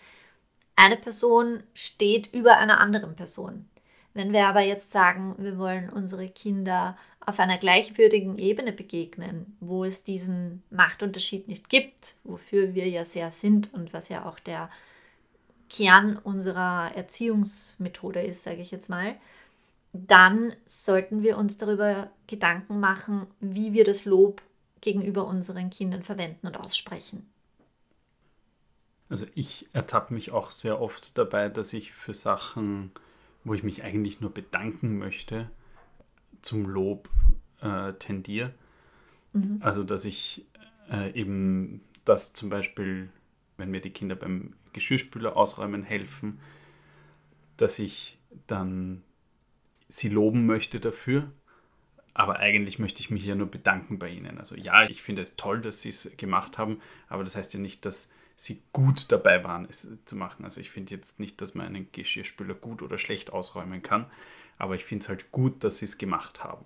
eine 0.77 0.97
Person 0.97 1.63
steht 1.73 2.35
über 2.35 2.59
einer 2.59 2.81
anderen 2.81 3.17
Person. 3.17 3.69
Wenn 4.15 4.33
wir 4.33 4.47
aber 4.47 4.61
jetzt 4.61 4.91
sagen, 4.91 5.35
wir 5.39 5.57
wollen 5.59 5.89
unsere 5.89 6.29
Kinder 6.29 6.99
auf 7.25 7.39
einer 7.39 7.59
gleichwürdigen 7.59 8.39
Ebene 8.39 8.73
begegnen, 8.73 9.57
wo 9.61 9.85
es 9.85 10.03
diesen 10.03 10.63
Machtunterschied 10.71 11.49
nicht 11.49 11.69
gibt, 11.69 12.17
wofür 12.25 12.75
wir 12.75 12.89
ja 12.89 13.05
sehr 13.05 13.31
sind 13.31 13.73
und 13.73 13.93
was 13.93 14.09
ja 14.09 14.27
auch 14.27 14.39
der 14.39 14.71
Kern 15.69 16.19
unserer 16.19 16.93
Erziehungsmethode 16.95 18.21
ist, 18.21 18.43
sage 18.43 18.61
ich 18.61 18.71
jetzt 18.71 18.91
mal, 18.91 19.15
dann 19.93 20.55
sollten 20.65 21.23
wir 21.23 21.39
uns 21.39 21.59
darüber 21.59 22.11
Gedanken 22.27 22.81
machen, 22.81 23.27
wie 23.41 23.73
wir 23.73 23.85
das 23.85 24.05
Lob 24.05 24.43
gegenüber 24.81 25.27
unseren 25.27 25.71
Kindern 25.71 26.03
verwenden 26.03 26.47
und 26.47 26.59
aussprechen. 26.59 27.27
Also 29.09 29.27
ich 29.35 29.69
ertappe 29.75 30.15
mich 30.15 30.33
auch 30.33 30.51
sehr 30.51 30.81
oft 30.81 31.17
dabei, 31.19 31.51
dass 31.51 31.73
ich 31.73 31.93
für 31.93 32.15
Sachen, 32.15 32.91
wo 33.45 33.55
ich 33.55 33.63
mich 33.63 33.85
eigentlich 33.85 34.21
nur 34.21 34.31
bedanken 34.31 34.99
möchte, 34.99 35.51
zum 36.43 36.67
Lob 36.67 37.09
äh, 37.61 37.93
tendiere. 37.95 38.53
Mhm. 39.33 39.59
Also 39.61 39.85
dass 39.85 40.05
ich 40.05 40.45
äh, 40.91 41.13
eben 41.19 41.81
das 42.05 42.33
zum 42.33 42.51
Beispiel, 42.51 43.09
wenn 43.57 43.71
mir 43.71 43.81
die 43.81 43.91
Kinder 43.91 44.15
beim 44.15 44.55
Geschirrspüler 44.73 45.37
ausräumen 45.37 45.83
helfen, 45.83 46.41
dass 47.57 47.79
ich 47.79 48.19
dann 48.47 49.03
sie 49.89 50.09
loben 50.09 50.47
möchte 50.47 50.81
dafür. 50.81 51.31
Aber 52.15 52.39
eigentlich 52.41 52.79
möchte 52.79 53.01
ich 53.01 53.11
mich 53.11 53.25
ja 53.25 53.35
nur 53.35 53.47
bedanken 53.51 53.99
bei 53.99 54.11
ihnen. 54.11 54.39
Also 54.39 54.55
ja, 54.55 54.83
ich 54.89 55.03
finde 55.03 55.23
es 55.23 55.37
toll, 55.37 55.63
dass 55.63 55.81
sie 55.81 55.89
es 55.89 56.11
gemacht 56.19 56.59
haben, 56.59 56.81
aber 57.09 57.25
das 57.25 57.37
heißt 57.37 57.55
ja 57.55 57.61
nicht, 57.61 57.87
dass 57.87 58.11
sie 58.43 58.61
gut 58.73 59.13
dabei 59.13 59.45
waren, 59.45 59.67
es 59.71 59.89
zu 60.05 60.17
machen. 60.17 60.45
Also 60.45 60.61
ich 60.61 60.71
finde 60.71 60.95
jetzt 60.95 61.21
nicht, 61.21 61.41
dass 61.41 61.55
man 61.55 61.67
einen 61.67 61.93
Geschirrspüler 61.93 62.55
gut 62.55 62.83
oder 62.83 62.99
schlecht 62.99 63.33
ausräumen 63.33 63.83
kann, 63.83 64.07
aber 64.59 64.75
ich 64.75 64.85
finde 64.85 65.05
es 65.05 65.09
halt 65.09 65.31
gut, 65.31 65.63
dass 65.63 65.79
sie 65.79 65.85
es 65.85 65.97
gemacht 65.97 66.43
haben. 66.43 66.65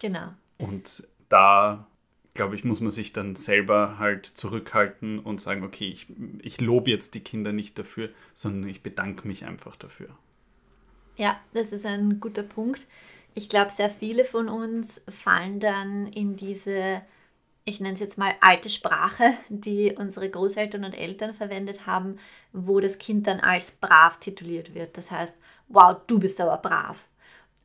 Genau. 0.00 0.34
Und 0.58 1.06
da, 1.28 1.86
glaube 2.34 2.56
ich, 2.56 2.64
muss 2.64 2.80
man 2.80 2.90
sich 2.90 3.12
dann 3.12 3.36
selber 3.36 3.98
halt 3.98 4.26
zurückhalten 4.26 5.20
und 5.20 5.40
sagen, 5.40 5.62
okay, 5.62 5.88
ich, 5.88 6.08
ich 6.42 6.60
lobe 6.60 6.90
jetzt 6.90 7.14
die 7.14 7.20
Kinder 7.20 7.52
nicht 7.52 7.78
dafür, 7.78 8.10
sondern 8.34 8.68
ich 8.68 8.82
bedanke 8.82 9.26
mich 9.28 9.44
einfach 9.44 9.76
dafür. 9.76 10.08
Ja, 11.16 11.40
das 11.52 11.70
ist 11.70 11.86
ein 11.86 12.18
guter 12.18 12.42
Punkt. 12.42 12.86
Ich 13.34 13.48
glaube, 13.48 13.70
sehr 13.70 13.90
viele 13.90 14.24
von 14.24 14.48
uns 14.48 15.04
fallen 15.22 15.60
dann 15.60 16.08
in 16.08 16.36
diese, 16.36 17.02
ich 17.68 17.80
nenne 17.80 17.94
es 17.94 18.00
jetzt 18.00 18.18
mal 18.18 18.34
alte 18.40 18.70
Sprache, 18.70 19.34
die 19.48 19.94
unsere 19.96 20.28
Großeltern 20.28 20.84
und 20.84 20.94
Eltern 20.94 21.34
verwendet 21.34 21.86
haben, 21.86 22.18
wo 22.52 22.80
das 22.80 22.98
Kind 22.98 23.26
dann 23.26 23.40
als 23.40 23.72
brav 23.72 24.18
tituliert 24.18 24.74
wird. 24.74 24.96
Das 24.96 25.10
heißt, 25.10 25.36
wow, 25.68 25.96
du 26.06 26.18
bist 26.18 26.40
aber 26.40 26.56
brav. 26.56 27.06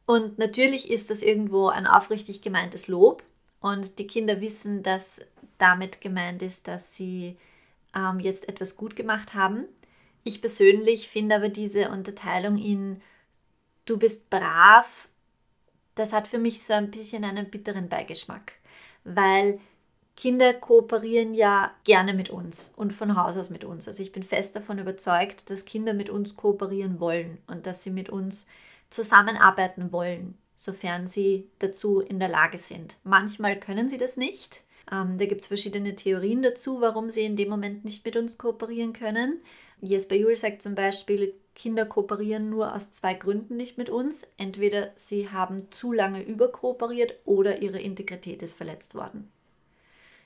Und 0.06 0.38
natürlich 0.38 0.92
ist 0.92 1.10
das 1.10 1.22
irgendwo 1.22 1.70
ein 1.70 1.88
aufrichtig 1.88 2.42
gemeintes 2.42 2.90
Lob. 2.90 3.24
Und 3.62 3.98
die 3.98 4.08
Kinder 4.08 4.42
wissen, 4.42 4.84
dass 4.84 5.22
damit 5.58 6.02
gemeint 6.02 6.42
ist, 6.42 6.68
dass 6.68 6.98
sie 6.98 7.38
ähm, 7.96 8.20
jetzt 8.20 8.50
etwas 8.50 8.76
gut 8.76 8.98
gemacht 8.98 9.34
haben. 9.34 9.66
Ich 10.26 10.42
persönlich 10.42 11.08
finde 11.08 11.36
aber 11.36 11.48
diese 11.48 11.90
Unterteilung 11.90 12.58
in 12.58 13.02
du 13.86 13.98
bist 13.98 14.30
brav, 14.30 15.08
das 15.96 16.12
hat 16.12 16.28
für 16.28 16.40
mich 16.40 16.64
so 16.64 16.74
ein 16.74 16.92
bisschen 16.92 17.24
einen 17.24 17.50
bitteren 17.50 17.88
Beigeschmack, 17.88 18.54
weil 19.04 19.60
Kinder 20.16 20.54
kooperieren 20.54 21.34
ja 21.34 21.72
gerne 21.84 22.14
mit 22.14 22.30
uns 22.30 22.74
und 22.76 22.94
von 22.94 23.16
Haus 23.16 23.36
aus 23.36 23.50
mit 23.50 23.64
uns. 23.64 23.88
Also 23.88 24.04
ich 24.04 24.12
bin 24.12 24.24
fest 24.24 24.56
davon 24.56 24.78
überzeugt, 24.78 25.50
dass 25.50 25.66
Kinder 25.66 25.94
mit 25.94 26.10
uns 26.10 26.36
kooperieren 26.36 27.00
wollen 27.00 27.40
und 27.48 27.66
dass 27.66 27.84
sie 27.84 27.90
mit 27.90 28.10
uns 28.10 28.48
zusammenarbeiten 28.92 29.92
wollen, 29.92 30.38
sofern 30.56 31.08
sie 31.08 31.50
dazu 31.60 32.00
in 32.00 32.20
der 32.20 32.30
Lage 32.30 32.60
sind. 32.60 32.98
Manchmal 33.04 33.60
können 33.60 33.90
sie 33.90 33.98
das 33.98 34.16
nicht. 34.16 34.64
Ähm, 34.92 35.18
da 35.18 35.26
gibt 35.26 35.42
es 35.42 35.48
verschiedene 35.48 35.96
Theorien 35.96 36.44
dazu, 36.44 36.80
warum 36.80 37.10
sie 37.10 37.26
in 37.26 37.36
dem 37.36 37.50
Moment 37.50 37.84
nicht 37.84 38.06
mit 38.06 38.16
uns 38.16 38.38
kooperieren 38.38 38.94
können. 38.94 39.42
Jesper 39.82 40.16
Juhl 40.16 40.36
sagt 40.36 40.62
zum 40.62 40.76
Beispiel, 40.76 41.34
Kinder 41.56 41.86
kooperieren 41.86 42.50
nur 42.50 42.74
aus 42.74 42.92
zwei 42.92 43.16
Gründen 43.16 43.58
nicht 43.58 43.78
mit 43.78 43.90
uns. 43.90 44.28
Entweder 44.38 44.92
sie 44.96 45.30
haben 45.30 45.72
zu 45.72 45.92
lange 45.92 46.24
überkooperiert 46.24 47.16
oder 47.26 47.62
ihre 47.62 47.80
Integrität 47.80 48.44
ist 48.44 48.54
verletzt 48.54 48.96
worden. 48.96 49.32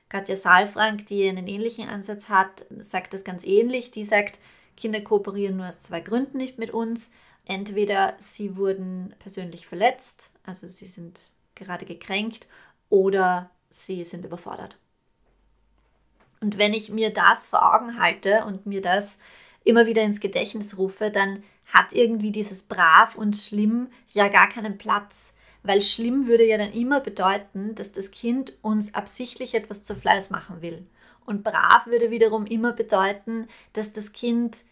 Katja 0.10 0.38
Saalfrank, 0.38 1.06
die 1.08 1.28
einen 1.28 1.48
ähnlichen 1.48 1.90
Ansatz 1.90 2.30
hat, 2.30 2.66
sagt 2.80 3.14
das 3.14 3.24
ganz 3.24 3.44
ähnlich. 3.44 3.92
Die 3.92 4.06
sagt, 4.06 4.40
Kinder 4.78 5.02
kooperieren 5.02 5.58
nur 5.58 5.68
aus 5.68 5.82
zwei 5.82 6.00
Gründen 6.00 6.38
nicht 6.38 6.58
mit 6.58 6.72
uns. 6.72 7.12
Entweder 7.46 8.16
sie 8.20 8.58
wurden 8.58 9.14
persönlich 9.20 9.68
verletzt, 9.68 10.32
also 10.44 10.68
sie 10.68 10.88
sind 10.88 11.32
gerade 11.56 11.86
gekränkt, 11.86 12.48
oder 12.90 13.50
sie 13.70 14.04
sind 14.04 14.26
überfordert. 14.26 14.78
Und 16.40 16.58
wenn 16.58 16.74
ich 16.74 16.90
mir 16.90 17.12
das 17.12 17.48
vor 17.48 17.74
Augen 17.74 18.00
halte 18.00 18.46
und 18.46 18.66
mir 18.66 18.82
das 18.82 19.18
immer 19.64 19.86
wieder 19.86 20.04
ins 20.04 20.20
Gedächtnis 20.20 20.78
rufe, 20.78 21.10
dann 21.10 21.44
hat 21.66 21.94
irgendwie 21.94 22.32
dieses 22.32 22.64
brav 22.64 23.16
und 23.16 23.36
schlimm 23.36 23.90
ja 24.14 24.28
gar 24.30 24.48
keinen 24.48 24.78
Platz. 24.78 25.34
Weil 25.68 25.82
schlimm 25.82 26.28
würde 26.28 26.46
ja 26.46 26.58
dann 26.58 26.72
immer 26.72 27.02
bedeuten, 27.02 27.76
dass 27.76 27.92
das 27.92 28.12
Kind 28.12 28.54
uns 28.62 28.94
absichtlich 28.94 29.54
etwas 29.54 29.84
zu 29.84 29.96
Fleiß 29.96 30.30
machen 30.30 30.62
will. 30.62 30.86
Und 31.26 31.44
brav 31.44 31.86
würde 31.88 32.10
wiederum 32.10 32.46
immer 32.46 32.72
bedeuten, 32.72 33.48
dass 33.74 33.92
das 33.92 34.14
Kind 34.14 34.64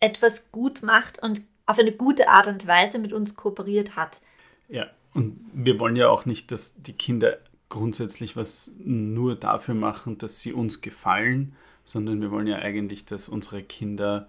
etwas 0.00 0.50
gut 0.50 0.82
macht 0.82 1.22
und 1.22 1.42
auf 1.66 1.78
eine 1.78 1.92
gute 1.92 2.28
Art 2.30 2.46
und 2.46 2.66
Weise 2.66 2.98
mit 2.98 3.12
uns 3.12 3.36
kooperiert 3.36 3.94
hat. 3.94 4.22
Ja, 4.68 4.86
und 5.12 5.38
wir 5.52 5.78
wollen 5.78 5.96
ja 5.96 6.08
auch 6.08 6.24
nicht, 6.24 6.50
dass 6.50 6.80
die 6.80 6.94
Kinder 6.94 7.38
grundsätzlich 7.68 8.34
was 8.34 8.72
nur 8.78 9.36
dafür 9.36 9.74
machen, 9.74 10.16
dass 10.16 10.40
sie 10.40 10.54
uns 10.54 10.80
gefallen, 10.80 11.54
sondern 11.84 12.22
wir 12.22 12.30
wollen 12.30 12.46
ja 12.46 12.56
eigentlich, 12.56 13.04
dass 13.04 13.28
unsere 13.28 13.62
Kinder 13.62 14.28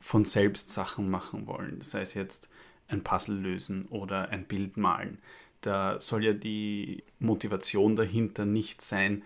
von 0.00 0.24
selbst 0.24 0.70
Sachen 0.70 1.10
machen 1.10 1.48
wollen, 1.48 1.80
sei 1.82 2.02
es 2.02 2.14
jetzt 2.14 2.48
ein 2.86 3.02
Puzzle 3.02 3.36
lösen 3.36 3.86
oder 3.86 4.28
ein 4.30 4.44
Bild 4.44 4.76
malen. 4.76 5.18
Da 5.60 6.00
soll 6.00 6.24
ja 6.24 6.32
die 6.32 7.04
Motivation 7.18 7.96
dahinter 7.96 8.46
nicht 8.46 8.80
sein, 8.82 9.22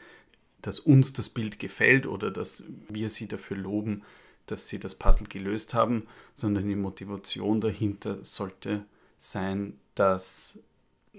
dass 0.63 0.81
uns 0.81 1.13
das 1.13 1.31
Bild 1.31 1.59
gefällt 1.59 2.07
oder 2.07 2.31
dass 2.31 2.67
wir 2.89 3.09
sie 3.09 3.29
dafür 3.29 3.57
loben, 3.57 4.03
dass 4.47 4.69
sie 4.69 4.79
das 4.79 4.95
Puzzle 4.95 5.29
gelöst 5.29 5.75
haben, 5.75 6.07
sondern 6.35 6.67
die 6.67 6.75
Motivation 6.75 7.61
dahinter 7.61 8.25
sollte 8.25 8.85
sein, 9.19 9.79
dass 9.95 10.59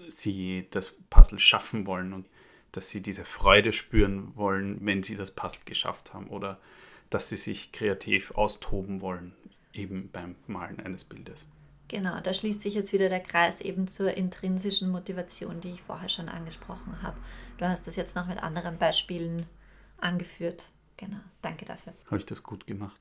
sie 0.09 0.67
das 0.71 0.95
Puzzle 1.09 1.39
schaffen 1.39 1.87
wollen 1.87 2.13
und 2.13 2.25
dass 2.71 2.89
sie 2.89 3.01
diese 3.01 3.23
Freude 3.23 3.71
spüren 3.71 4.35
wollen, 4.35 4.79
wenn 4.81 5.01
sie 5.01 5.15
das 5.15 5.31
Puzzle 5.31 5.61
geschafft 5.65 6.13
haben 6.13 6.27
oder 6.27 6.59
dass 7.09 7.29
sie 7.29 7.37
sich 7.37 7.71
kreativ 7.71 8.31
austoben 8.31 8.99
wollen, 8.99 9.33
eben 9.73 10.09
beim 10.11 10.35
Malen 10.47 10.79
eines 10.79 11.03
Bildes. 11.03 11.47
Genau, 11.87 12.19
da 12.19 12.33
schließt 12.33 12.61
sich 12.61 12.73
jetzt 12.73 12.93
wieder 12.93 13.09
der 13.09 13.19
Kreis 13.19 13.61
eben 13.61 13.87
zur 13.87 14.15
intrinsischen 14.15 14.89
Motivation, 14.89 15.61
die 15.61 15.71
ich 15.71 15.83
vorher 15.83 16.09
schon 16.09 16.29
angesprochen 16.29 17.01
habe. 17.03 17.17
Du 17.57 17.67
hast 17.67 17.85
das 17.85 17.95
jetzt 17.95 18.15
noch 18.15 18.25
mit 18.27 18.41
anderen 18.41 18.77
Beispielen 18.77 19.45
angeführt. 19.97 20.65
Genau, 20.97 21.19
danke 21.41 21.65
dafür. 21.65 21.93
Habe 22.05 22.17
ich 22.17 22.25
das 22.25 22.41
gut 22.41 22.65
gemacht? 22.65 22.99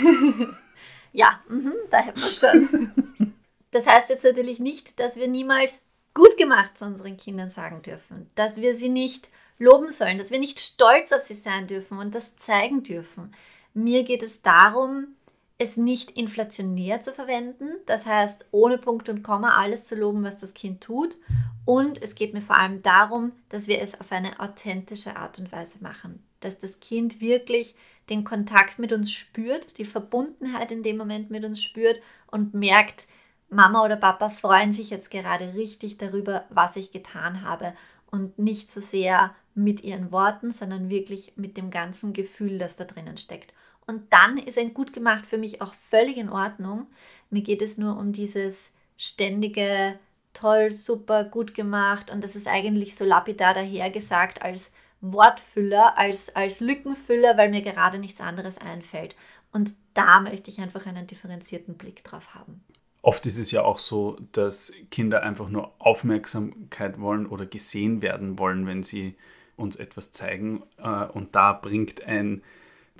ja, 1.12 1.40
mh, 1.48 1.72
da 1.90 1.98
hätten 1.98 2.20
wir 2.20 2.30
schon. 2.30 3.34
Das 3.70 3.86
heißt 3.86 4.10
jetzt 4.10 4.24
natürlich 4.24 4.58
nicht, 4.58 5.00
dass 5.00 5.16
wir 5.16 5.28
niemals 5.28 5.80
gut 6.14 6.36
gemacht 6.36 6.76
zu 6.76 6.86
unseren 6.86 7.16
Kindern 7.16 7.50
sagen 7.50 7.82
dürfen, 7.82 8.30
dass 8.34 8.56
wir 8.56 8.76
sie 8.76 8.88
nicht 8.88 9.28
loben 9.58 9.92
sollen, 9.92 10.18
dass 10.18 10.30
wir 10.30 10.38
nicht 10.38 10.58
stolz 10.58 11.12
auf 11.12 11.22
sie 11.22 11.34
sein 11.34 11.66
dürfen 11.66 11.98
und 11.98 12.14
das 12.14 12.36
zeigen 12.36 12.82
dürfen. 12.82 13.34
Mir 13.74 14.02
geht 14.02 14.22
es 14.22 14.42
darum, 14.42 15.14
es 15.60 15.76
nicht 15.76 16.12
inflationär 16.12 17.02
zu 17.02 17.12
verwenden, 17.12 17.68
das 17.84 18.06
heißt 18.06 18.46
ohne 18.50 18.78
Punkt 18.78 19.10
und 19.10 19.22
Komma 19.22 19.60
alles 19.60 19.84
zu 19.84 19.94
loben, 19.94 20.24
was 20.24 20.40
das 20.40 20.54
Kind 20.54 20.80
tut. 20.80 21.18
Und 21.66 22.02
es 22.02 22.14
geht 22.14 22.32
mir 22.32 22.40
vor 22.40 22.56
allem 22.56 22.82
darum, 22.82 23.32
dass 23.50 23.68
wir 23.68 23.82
es 23.82 24.00
auf 24.00 24.10
eine 24.10 24.40
authentische 24.40 25.16
Art 25.16 25.38
und 25.38 25.52
Weise 25.52 25.82
machen, 25.82 26.24
dass 26.40 26.58
das 26.58 26.80
Kind 26.80 27.20
wirklich 27.20 27.74
den 28.08 28.24
Kontakt 28.24 28.78
mit 28.78 28.90
uns 28.90 29.12
spürt, 29.12 29.76
die 29.76 29.84
Verbundenheit 29.84 30.72
in 30.72 30.82
dem 30.82 30.96
Moment 30.96 31.30
mit 31.30 31.44
uns 31.44 31.62
spürt 31.62 32.00
und 32.30 32.54
merkt, 32.54 33.06
Mama 33.50 33.84
oder 33.84 33.96
Papa 33.96 34.30
freuen 34.30 34.72
sich 34.72 34.88
jetzt 34.88 35.10
gerade 35.10 35.52
richtig 35.52 35.98
darüber, 35.98 36.46
was 36.48 36.76
ich 36.76 36.90
getan 36.90 37.42
habe 37.42 37.74
und 38.10 38.38
nicht 38.38 38.70
so 38.70 38.80
sehr 38.80 39.34
mit 39.54 39.84
ihren 39.84 40.10
Worten, 40.10 40.52
sondern 40.52 40.88
wirklich 40.88 41.34
mit 41.36 41.58
dem 41.58 41.70
ganzen 41.70 42.14
Gefühl, 42.14 42.56
das 42.56 42.76
da 42.76 42.84
drinnen 42.84 43.18
steckt. 43.18 43.52
Und 43.86 44.12
dann 44.12 44.38
ist 44.38 44.58
ein 44.58 44.74
gut 44.74 44.92
gemacht 44.92 45.26
für 45.26 45.38
mich 45.38 45.60
auch 45.60 45.74
völlig 45.90 46.16
in 46.16 46.28
Ordnung. 46.28 46.86
Mir 47.30 47.42
geht 47.42 47.62
es 47.62 47.78
nur 47.78 47.96
um 47.96 48.12
dieses 48.12 48.72
ständige 48.96 49.98
toll, 50.32 50.70
super, 50.70 51.24
gut 51.24 51.54
gemacht 51.54 52.10
und 52.10 52.22
das 52.22 52.36
ist 52.36 52.46
eigentlich 52.46 52.94
so 52.94 53.04
lapidar 53.04 53.54
dahergesagt 53.54 54.42
als 54.42 54.72
Wortfüller, 55.00 55.96
als, 55.98 56.34
als 56.36 56.60
Lückenfüller, 56.60 57.36
weil 57.36 57.50
mir 57.50 57.62
gerade 57.62 57.98
nichts 57.98 58.20
anderes 58.20 58.58
einfällt. 58.58 59.16
Und 59.52 59.74
da 59.94 60.20
möchte 60.20 60.50
ich 60.50 60.60
einfach 60.60 60.86
einen 60.86 61.06
differenzierten 61.06 61.76
Blick 61.76 62.04
drauf 62.04 62.34
haben. 62.34 62.62
oft 63.02 63.26
ist 63.26 63.38
es 63.38 63.50
ja 63.50 63.62
auch 63.62 63.78
so, 63.78 64.18
dass 64.32 64.72
Kinder 64.90 65.22
einfach 65.22 65.48
nur 65.48 65.72
Aufmerksamkeit 65.78 67.00
wollen 67.00 67.26
oder 67.26 67.46
gesehen 67.46 68.02
werden 68.02 68.38
wollen, 68.38 68.66
wenn 68.66 68.82
sie 68.82 69.16
uns 69.56 69.76
etwas 69.76 70.12
zeigen. 70.12 70.62
Äh, 70.78 71.06
und 71.06 71.34
da 71.34 71.52
bringt 71.52 72.04
ein 72.04 72.42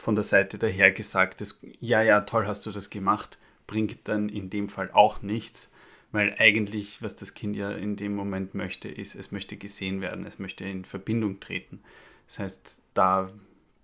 von 0.00 0.14
der 0.14 0.24
Seite 0.24 0.58
dahergesagtes, 0.58 1.60
ja, 1.78 2.02
ja, 2.02 2.22
toll 2.22 2.46
hast 2.46 2.64
du 2.64 2.72
das 2.72 2.88
gemacht, 2.88 3.38
bringt 3.66 4.08
dann 4.08 4.28
in 4.28 4.48
dem 4.48 4.68
Fall 4.68 4.90
auch 4.92 5.20
nichts, 5.20 5.70
weil 6.10 6.34
eigentlich, 6.38 7.02
was 7.02 7.16
das 7.16 7.34
Kind 7.34 7.54
ja 7.54 7.70
in 7.70 7.96
dem 7.96 8.14
Moment 8.14 8.54
möchte, 8.54 8.88
ist, 8.88 9.14
es 9.14 9.30
möchte 9.30 9.56
gesehen 9.56 10.00
werden, 10.00 10.24
es 10.26 10.38
möchte 10.38 10.64
in 10.64 10.84
Verbindung 10.84 11.38
treten. 11.38 11.82
Das 12.26 12.38
heißt, 12.38 12.84
da 12.94 13.30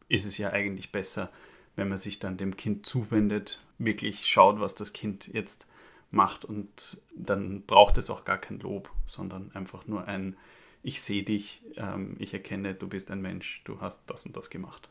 ist 0.08 0.25
es 0.25 0.38
ja 0.38 0.50
eigentlich 0.50 0.90
besser, 0.90 1.30
wenn 1.76 1.88
man 1.88 1.99
sich 1.99 2.18
dann 2.18 2.38
dem 2.38 2.56
Kind 2.56 2.87
zuwendet, 2.87 3.61
wirklich 3.78 4.26
schaut, 4.26 4.58
was 4.58 4.75
das 4.75 4.94
Kind 4.94 5.28
jetzt 5.28 5.66
macht 6.11 6.46
und 6.46 7.02
dann 7.14 7.62
braucht 7.62 7.99
es 7.99 8.08
auch 8.08 8.25
gar 8.25 8.38
kein 8.38 8.58
Lob, 8.61 8.90
sondern 9.04 9.50
einfach 9.52 9.87
nur 9.87 10.08
ein, 10.08 10.37
ich 10.82 11.02
sehe 11.02 11.25
dich, 11.25 11.62
ähm, 11.76 12.16
ich 12.18 12.32
erkenne, 12.32 12.75
du 12.75 12.88
bist 12.88 13.11
ein 13.11 13.20
Mensch, 13.20 13.61
du 13.64 13.82
hast 13.82 14.02
das 14.06 14.25
und 14.25 14.35
das 14.35 14.49
gemacht. 14.49 14.88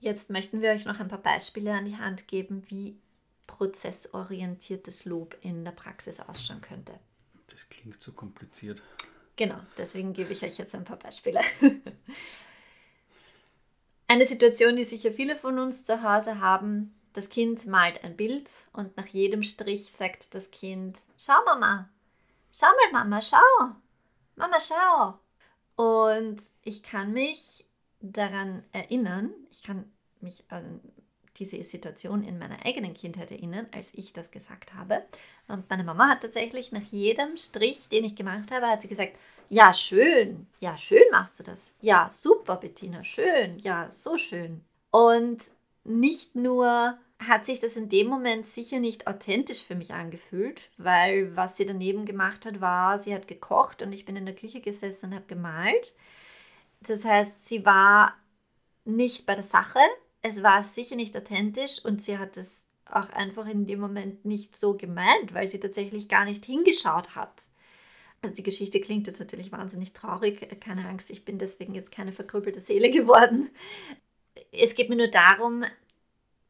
Jetzt 0.00 0.30
möchten 0.30 0.62
wir 0.62 0.70
euch 0.70 0.84
noch 0.84 1.00
ein 1.00 1.08
paar 1.08 1.22
Beispiele 1.22 1.74
an 1.74 1.84
die 1.84 1.96
Hand 1.96 2.28
geben, 2.28 2.64
wie 2.68 2.96
prozessorientiertes 3.46 5.04
Lob 5.04 5.36
in 5.40 5.64
der 5.64 5.72
Praxis 5.72 6.20
ausschauen 6.20 6.60
könnte. 6.60 6.94
Das 7.48 7.68
klingt 7.68 8.00
so 8.00 8.12
kompliziert. 8.12 8.82
Genau, 9.36 9.58
deswegen 9.76 10.12
gebe 10.12 10.32
ich 10.32 10.42
euch 10.42 10.58
jetzt 10.58 10.74
ein 10.74 10.84
paar 10.84 10.98
Beispiele. 10.98 11.40
Eine 14.06 14.26
Situation, 14.26 14.76
die 14.76 14.84
sicher 14.84 15.12
viele 15.12 15.36
von 15.36 15.58
uns 15.58 15.84
zu 15.84 16.02
Hause 16.02 16.40
haben. 16.40 16.94
Das 17.12 17.28
Kind 17.28 17.66
malt 17.66 18.04
ein 18.04 18.16
Bild 18.16 18.48
und 18.72 18.96
nach 18.96 19.06
jedem 19.06 19.42
Strich 19.42 19.92
sagt 19.92 20.34
das 20.34 20.50
Kind, 20.50 20.98
schau 21.16 21.44
Mama, 21.44 21.88
schau 22.52 22.66
mal 22.66 22.92
Mama, 22.92 23.20
schau, 23.20 23.76
Mama, 24.36 24.58
schau. 24.60 25.18
Und 25.76 26.40
ich 26.62 26.82
kann 26.82 27.12
mich 27.12 27.64
daran 28.00 28.64
erinnern, 28.72 29.30
ich 29.50 29.62
kann 29.62 29.90
mich 30.20 30.44
an 30.48 30.80
diese 31.36 31.62
Situation 31.62 32.24
in 32.24 32.38
meiner 32.38 32.64
eigenen 32.64 32.94
Kindheit 32.94 33.30
erinnern, 33.30 33.66
als 33.72 33.94
ich 33.94 34.12
das 34.12 34.30
gesagt 34.30 34.74
habe. 34.74 35.04
Und 35.46 35.68
meine 35.70 35.84
Mama 35.84 36.08
hat 36.08 36.22
tatsächlich 36.22 36.72
nach 36.72 36.82
jedem 36.90 37.36
Strich, 37.36 37.88
den 37.88 38.04
ich 38.04 38.16
gemacht 38.16 38.50
habe, 38.50 38.66
hat 38.66 38.82
sie 38.82 38.88
gesagt, 38.88 39.12
ja, 39.48 39.72
schön, 39.72 40.46
ja, 40.60 40.76
schön 40.76 41.04
machst 41.10 41.38
du 41.38 41.44
das. 41.44 41.72
Ja, 41.80 42.10
super, 42.10 42.56
Bettina, 42.56 43.02
schön, 43.02 43.58
ja, 43.60 43.90
so 43.90 44.18
schön. 44.18 44.62
Und 44.90 45.42
nicht 45.84 46.34
nur 46.34 46.98
hat 47.18 47.44
sich 47.44 47.58
das 47.58 47.76
in 47.76 47.88
dem 47.88 48.06
Moment 48.08 48.46
sicher 48.46 48.78
nicht 48.78 49.06
authentisch 49.06 49.64
für 49.64 49.74
mich 49.74 49.92
angefühlt, 49.92 50.70
weil 50.76 51.34
was 51.34 51.56
sie 51.56 51.66
daneben 51.66 52.04
gemacht 52.04 52.46
hat, 52.46 52.60
war, 52.60 52.98
sie 52.98 53.14
hat 53.14 53.26
gekocht 53.26 53.82
und 53.82 53.92
ich 53.92 54.04
bin 54.04 54.16
in 54.16 54.26
der 54.26 54.36
Küche 54.36 54.60
gesessen 54.60 55.06
und 55.06 55.14
habe 55.14 55.26
gemalt. 55.26 55.94
Das 56.80 57.04
heißt, 57.04 57.46
sie 57.46 57.64
war 57.64 58.14
nicht 58.84 59.26
bei 59.26 59.34
der 59.34 59.44
Sache, 59.44 59.80
es 60.22 60.42
war 60.42 60.64
sicher 60.64 60.96
nicht 60.96 61.16
authentisch 61.16 61.84
und 61.84 62.02
sie 62.02 62.18
hat 62.18 62.36
es 62.36 62.66
auch 62.86 63.10
einfach 63.10 63.46
in 63.46 63.66
dem 63.66 63.80
Moment 63.80 64.24
nicht 64.24 64.56
so 64.56 64.76
gemeint, 64.76 65.34
weil 65.34 65.46
sie 65.46 65.60
tatsächlich 65.60 66.08
gar 66.08 66.24
nicht 66.24 66.44
hingeschaut 66.44 67.14
hat. 67.14 67.42
Also 68.22 68.34
die 68.34 68.42
Geschichte 68.42 68.80
klingt 68.80 69.06
jetzt 69.06 69.20
natürlich 69.20 69.52
wahnsinnig 69.52 69.92
traurig, 69.92 70.60
keine 70.60 70.88
Angst, 70.88 71.10
ich 71.10 71.24
bin 71.24 71.38
deswegen 71.38 71.74
jetzt 71.74 71.92
keine 71.92 72.12
verkrüppelte 72.12 72.60
Seele 72.60 72.90
geworden. 72.90 73.50
Es 74.50 74.74
geht 74.74 74.88
mir 74.88 74.96
nur 74.96 75.08
darum, 75.08 75.64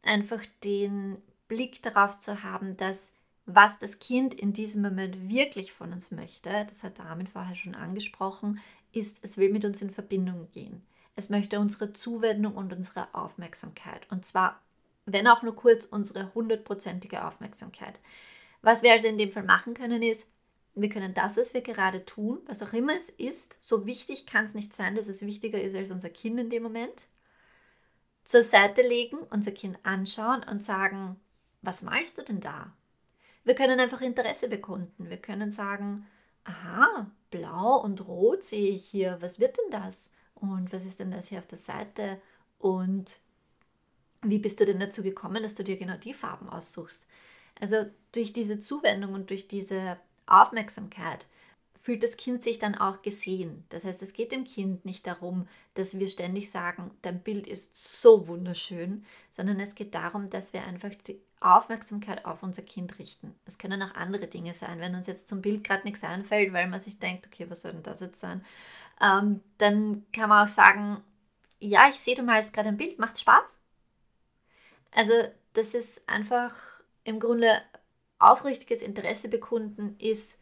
einfach 0.02 0.40
den 0.64 1.20
Blick 1.49 1.82
darauf 1.82 2.18
zu 2.18 2.42
haben, 2.42 2.76
dass 2.76 3.12
was 3.50 3.78
das 3.78 3.99
Kind 3.99 4.35
in 4.35 4.52
diesem 4.52 4.82
Moment 4.82 5.28
wirklich 5.28 5.73
von 5.73 5.92
uns 5.92 6.11
möchte, 6.11 6.50
das 6.68 6.82
hat 6.82 6.99
Damen 6.99 7.26
vorher 7.26 7.54
schon 7.54 7.75
angesprochen, 7.75 8.61
ist, 8.99 9.25
es 9.25 9.38
will 9.38 9.50
mit 9.50 9.64
uns 9.64 9.83
in 9.83 9.90
Verbindung 9.90 10.50
gehen. 10.52 10.83
Es 11.17 11.31
möchte 11.31 11.59
unsere 11.59 11.93
Zuwendung 11.93 12.54
und 12.54 12.73
unsere 12.73 13.13
Aufmerksamkeit. 13.15 14.06
Und 14.11 14.25
zwar, 14.25 14.61
wenn 15.06 15.26
auch 15.26 15.43
nur 15.43 15.56
kurz, 15.56 15.87
unsere 15.87 16.32
hundertprozentige 16.34 17.25
Aufmerksamkeit. 17.25 17.99
Was 18.63 18.82
wir 18.82 18.93
also 18.93 19.08
in 19.08 19.19
dem 19.19 19.32
Fall 19.32 19.45
machen 19.45 19.75
können, 19.75 20.02
ist, 20.02 20.26
wir 20.75 20.89
können 20.89 21.15
das, 21.15 21.37
was 21.37 21.54
wir 21.54 21.63
gerade 21.63 22.04
tun, 22.04 22.41
was 22.47 22.63
auch 22.63 22.73
immer 22.73 22.95
es 22.95 23.08
ist, 23.08 23.58
so 23.61 23.87
wichtig 23.87 24.26
kann 24.26 24.45
es 24.45 24.54
nicht 24.54 24.75
sein, 24.75 24.95
dass 24.95 25.08
es 25.08 25.23
wichtiger 25.23 25.61
ist 25.61 25.75
als 25.75 25.91
unser 25.91 26.11
Kind 26.11 26.39
in 26.39 26.50
dem 26.50 26.63
Moment, 26.63 27.08
zur 28.25 28.43
Seite 28.43 28.82
legen, 28.82 29.19
unser 29.30 29.52
Kind 29.52 29.78
anschauen 29.84 30.45
und 30.45 30.63
sagen, 30.63 31.17
was 31.63 31.82
malst 31.82 32.19
du 32.19 32.23
denn 32.23 32.41
da? 32.41 32.73
Wir 33.43 33.54
können 33.54 33.80
einfach 33.80 34.02
Interesse 34.02 34.49
bekunden. 34.49 35.08
Wir 35.08 35.17
können 35.17 35.50
sagen, 35.50 36.06
aha, 36.45 37.11
blau 37.30 37.80
und 37.80 38.06
rot 38.06 38.43
sehe 38.43 38.71
ich 38.71 38.86
hier, 38.86 39.19
was 39.21 39.41
wird 39.41 39.56
denn 39.58 39.71
das? 39.71 40.12
Und 40.34 40.73
was 40.73 40.84
ist 40.84 41.00
denn 41.00 41.10
das 41.10 41.28
hier 41.28 41.38
auf 41.38 41.47
der 41.47 41.58
Seite? 41.58 42.21
Und 42.58 43.21
wie 44.23 44.38
bist 44.38 44.60
du 44.60 44.67
denn 44.67 44.80
dazu 44.80 45.02
gekommen, 45.02 45.43
dass 45.43 45.54
du 45.54 45.64
dir 45.64 45.76
genau 45.76 45.97
die 45.97 46.14
Farben 46.14 46.49
aussuchst? 46.49 47.06
Also 47.60 47.86
durch 48.12 48.32
diese 48.32 48.60
Zuwendung 48.60 49.14
und 49.14 49.30
durch 49.30 49.49
diese 49.49 49.99
Aufmerksamkeit 50.26 51.26
fühlt 51.80 52.02
das 52.02 52.17
Kind 52.17 52.43
sich 52.43 52.58
dann 52.58 52.75
auch 52.75 53.02
gesehen. 53.02 53.64
Das 53.71 53.84
heißt, 53.84 54.02
es 54.02 54.12
geht 54.12 54.32
dem 54.32 54.45
Kind 54.45 54.84
nicht 54.84 55.06
darum, 55.06 55.49
dass 55.75 55.99
wir 55.99 56.08
ständig 56.08 56.50
sagen, 56.50 56.91
dein 57.02 57.23
Bild 57.23 57.47
ist 57.47 58.00
so 58.00 58.28
wunderschön, 58.28 59.04
sondern 59.30 59.58
es 59.60 59.75
geht 59.75 59.95
darum, 59.95 60.28
dass 60.28 60.52
wir 60.52 60.64
einfach 60.64 60.91
Aufmerksamkeit 61.40 62.24
auf 62.24 62.42
unser 62.42 62.62
Kind 62.62 62.98
richten. 62.98 63.34
Es 63.46 63.58
können 63.58 63.82
auch 63.82 63.94
andere 63.94 64.26
Dinge 64.26 64.54
sein. 64.54 64.80
Wenn 64.80 64.94
uns 64.94 65.06
jetzt 65.06 65.28
zum 65.28 65.42
Bild 65.42 65.64
gerade 65.64 65.84
nichts 65.84 66.02
einfällt, 66.02 66.52
weil 66.52 66.68
man 66.68 66.80
sich 66.80 66.98
denkt, 66.98 67.26
okay, 67.26 67.46
was 67.48 67.62
soll 67.62 67.72
denn 67.72 67.82
das 67.82 68.00
jetzt 68.00 68.20
sein? 68.20 68.44
ähm, 69.00 69.40
dann 69.58 70.06
kann 70.12 70.28
man 70.28 70.46
auch 70.46 70.50
sagen, 70.50 71.02
ja, 71.60 71.88
ich 71.88 71.96
sehe, 71.96 72.14
du 72.14 72.22
malst 72.22 72.52
gerade 72.52 72.68
ein 72.68 72.76
Bild, 72.76 72.98
macht 72.98 73.18
Spaß? 73.18 73.58
Also 74.92 75.12
das 75.54 75.74
ist 75.74 76.00
einfach 76.08 76.54
im 77.04 77.20
Grunde 77.20 77.60
aufrichtiges 78.18 78.82
Interesse 78.82 79.28
bekunden, 79.28 79.96
ist 79.98 80.38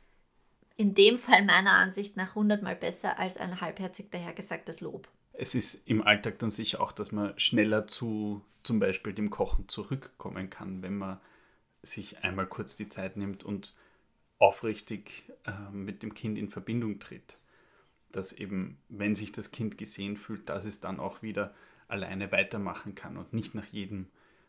in 0.77 0.95
dem 0.95 1.19
Fall 1.19 1.45
meiner 1.45 1.73
Ansicht 1.73 2.17
nach 2.17 2.35
hundertmal 2.35 2.77
besser 2.77 3.19
als 3.19 3.37
ein 3.37 3.61
halbherzig 3.61 4.11
dahergesagtes 4.11 4.81
Lob. 4.81 5.09
Es 5.39 5.55
ist 5.55 5.87
im 5.87 6.03
Alltag 6.03 6.39
dann 6.39 6.49
sicher 6.49 6.81
auch, 6.81 6.93
dass 6.93 7.13
man 7.13 7.39
schneller 7.39 7.87
zu 7.87 8.41
zum 8.67 8.81
Beispiel 8.81 9.13
dem 9.13 9.31
Kochen 9.31 9.69
zurückkommen 9.69 10.51
kann, 10.51 10.83
wenn 10.83 10.99
man 10.99 11.21
sich 11.83 12.25
einmal 12.25 12.47
kurz 12.47 12.77
die 12.77 12.89
Zeit 12.89 13.17
nimmt 13.17 13.45
und 13.45 13.77
aufrichtig 14.39 15.33
äh, 15.45 15.71
mit 15.71 16.03
dem 16.03 16.15
Kind 16.15 16.37
in 16.37 16.51
Verbindung 16.51 16.99
tritt. 16.99 17.39
Dass 18.13 18.33
eben, 18.33 18.79
wenn 18.89 19.15
sich 19.15 19.33
das 19.33 19.51
Kind 19.51 19.79
gesehen 19.79 20.17
fühlt, 20.17 20.49
dass 20.49 20.65
es 20.65 20.81
dann 20.81 21.01
auch 21.01 21.23
wieder 21.23 21.55
alleine 21.89 22.33
weitermachen 22.33 22.95
kann 22.95 23.17
und 23.17 23.33
nicht 23.33 23.55
nach 23.55 23.67
jedem 23.67 24.09